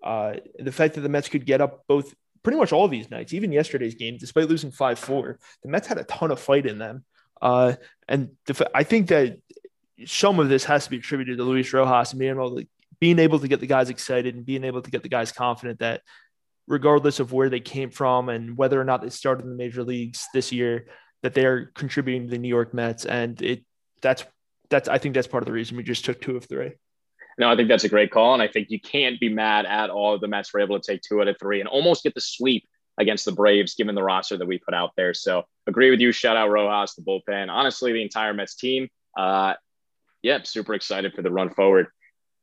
Uh, 0.02 0.34
the 0.58 0.72
fact 0.72 0.94
that 0.94 1.00
the 1.00 1.08
Mets 1.08 1.30
could 1.30 1.46
get 1.46 1.62
up 1.62 1.84
both 1.88 2.14
pretty 2.42 2.58
much 2.58 2.72
all 2.72 2.88
these 2.88 3.10
nights, 3.10 3.32
even 3.32 3.52
yesterday's 3.52 3.94
game, 3.94 4.18
despite 4.18 4.48
losing 4.48 4.70
5 4.70 4.98
4, 4.98 5.38
the 5.62 5.68
Mets 5.70 5.88
had 5.88 5.98
a 5.98 6.04
ton 6.04 6.30
of 6.30 6.38
fight 6.38 6.66
in 6.66 6.78
them. 6.78 7.04
Uh, 7.40 7.74
and 8.08 8.30
def- 8.46 8.62
I 8.74 8.82
think 8.82 9.08
that 9.08 9.38
some 10.06 10.40
of 10.40 10.48
this 10.48 10.64
has 10.64 10.84
to 10.84 10.90
be 10.90 10.98
attributed 10.98 11.38
to 11.38 11.44
Luis 11.44 11.72
Rojas 11.72 12.12
and 12.12 12.18
being 12.18 12.32
able 12.32 12.56
to, 12.56 12.66
being 13.00 13.18
able 13.18 13.38
to 13.38 13.48
get 13.48 13.60
the 13.60 13.66
guys 13.66 13.90
excited 13.90 14.34
and 14.34 14.46
being 14.46 14.64
able 14.64 14.82
to 14.82 14.90
get 14.90 15.02
the 15.02 15.08
guys 15.08 15.32
confident 15.32 15.80
that 15.80 16.02
regardless 16.66 17.20
of 17.20 17.32
where 17.32 17.50
they 17.50 17.60
came 17.60 17.90
from 17.90 18.28
and 18.28 18.56
whether 18.56 18.80
or 18.80 18.84
not 18.84 19.02
they 19.02 19.10
started 19.10 19.44
in 19.44 19.50
the 19.50 19.56
major 19.56 19.82
leagues 19.82 20.26
this 20.32 20.52
year, 20.52 20.86
that 21.22 21.34
they're 21.34 21.66
contributing 21.74 22.26
to 22.26 22.30
the 22.30 22.38
New 22.38 22.48
York 22.48 22.74
Mets. 22.74 23.04
And 23.04 23.40
it 23.42 23.64
that's 24.00 24.24
that's 24.70 24.88
I 24.88 24.98
think 24.98 25.14
that's 25.14 25.26
part 25.26 25.42
of 25.42 25.46
the 25.46 25.52
reason 25.52 25.76
we 25.76 25.82
just 25.82 26.04
took 26.04 26.20
two 26.20 26.36
of 26.36 26.44
three. 26.44 26.72
No, 27.38 27.50
I 27.50 27.56
think 27.56 27.68
that's 27.68 27.84
a 27.84 27.88
great 27.88 28.12
call. 28.12 28.34
And 28.34 28.42
I 28.42 28.48
think 28.48 28.70
you 28.70 28.80
can't 28.80 29.18
be 29.18 29.28
mad 29.28 29.66
at 29.66 29.90
all. 29.90 30.18
The 30.18 30.28
Mets 30.28 30.54
were 30.54 30.60
able 30.60 30.78
to 30.78 30.92
take 30.92 31.02
two 31.02 31.20
out 31.20 31.28
of 31.28 31.36
three 31.40 31.60
and 31.60 31.68
almost 31.68 32.04
get 32.04 32.14
the 32.14 32.20
sweep 32.20 32.68
against 32.98 33.24
the 33.24 33.32
Braves, 33.32 33.74
given 33.74 33.94
the 33.94 34.02
roster 34.02 34.36
that 34.36 34.46
we 34.46 34.58
put 34.58 34.74
out 34.74 34.92
there. 34.96 35.14
So 35.14 35.44
agree 35.66 35.90
with 35.90 36.00
you. 36.00 36.12
Shout 36.12 36.36
out 36.36 36.50
Rojas, 36.50 36.94
the 36.94 37.02
bullpen. 37.02 37.48
Honestly, 37.50 37.92
the 37.92 38.02
entire 38.02 38.34
Mets 38.34 38.54
team. 38.54 38.88
Uh, 39.16 39.54
yep, 40.22 40.46
super 40.46 40.74
excited 40.74 41.14
for 41.14 41.22
the 41.22 41.30
run 41.30 41.50
forward. 41.50 41.88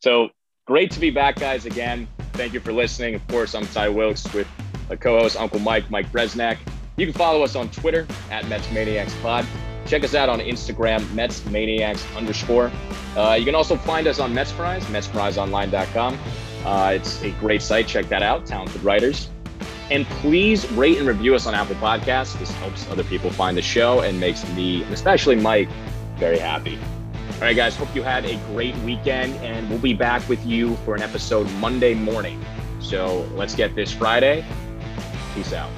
So 0.02 0.30
great 0.66 0.92
to 0.92 1.00
be 1.00 1.10
back, 1.10 1.36
guys, 1.38 1.66
again. 1.66 2.08
Thank 2.34 2.54
you 2.54 2.60
for 2.60 2.74
listening. 2.74 3.16
Of 3.16 3.28
course, 3.28 3.56
I'm 3.56 3.68
Ty 3.68 3.90
Wilkes 3.90 4.32
with 4.34 4.48
a 4.90 4.98
co-host, 4.98 5.38
Uncle 5.38 5.60
Mike, 5.60 5.90
Mike 5.90 6.12
Bresnak. 6.12 6.58
You 6.98 7.06
can 7.06 7.14
follow 7.14 7.44
us 7.44 7.56
on 7.56 7.70
Twitter 7.70 8.06
at 8.30 8.48
Mets 8.48 8.70
Maniacs 8.72 9.16
Pod. 9.22 9.46
Check 9.86 10.04
us 10.04 10.14
out 10.14 10.30
on 10.30 10.40
Instagram, 10.40 11.12
Mets 11.14 11.46
Maniacs 11.48 12.06
underscore. 12.16 12.72
Uh, 13.16 13.36
you 13.38 13.46
can 13.46 13.56
also 13.56 13.76
find 13.76 14.08
us 14.08 14.20
on 14.20 14.34
Mets 14.34 14.52
MetsMerizedOnline.com. 14.54 16.20
Uh, 16.64 16.92
it's 16.96 17.22
a 17.24 17.32
great 17.32 17.62
site. 17.62 17.88
Check 17.88 18.08
that 18.10 18.22
out. 18.22 18.46
Talented 18.46 18.84
writers. 18.84 19.30
And 19.92 20.06
please 20.06 20.72
rate 20.72 20.98
and 20.98 21.06
review 21.06 21.36
us 21.36 21.46
on 21.46 21.54
Apple 21.54 21.76
Podcasts. 21.76 22.40
This 22.40 22.50
helps 22.52 22.90
other 22.90 23.04
people 23.04 23.30
find 23.30 23.58
the 23.58 23.62
show 23.62 24.00
and 24.00 24.18
makes 24.18 24.48
me, 24.54 24.84
especially 24.84 25.36
Mike, 25.36 25.68
very 26.16 26.40
happy. 26.40 26.80
All 27.34 27.42
right, 27.42 27.56
guys, 27.56 27.76
hope 27.76 27.94
you 27.94 28.02
had 28.02 28.24
a 28.24 28.38
great 28.54 28.76
weekend, 28.78 29.36
and 29.38 29.70
we'll 29.70 29.80
be 29.80 29.94
back 29.94 30.28
with 30.30 30.46
you 30.46 30.78
for 30.78 30.96
an 30.96 31.02
episode 31.02 31.52
Monday 31.54 31.94
morning. 31.94 32.44
So 32.80 33.28
let's 33.34 33.54
get 33.54 33.76
this 33.76 33.92
Friday. 33.92 34.46
Peace 35.36 35.52
out. 35.52 35.70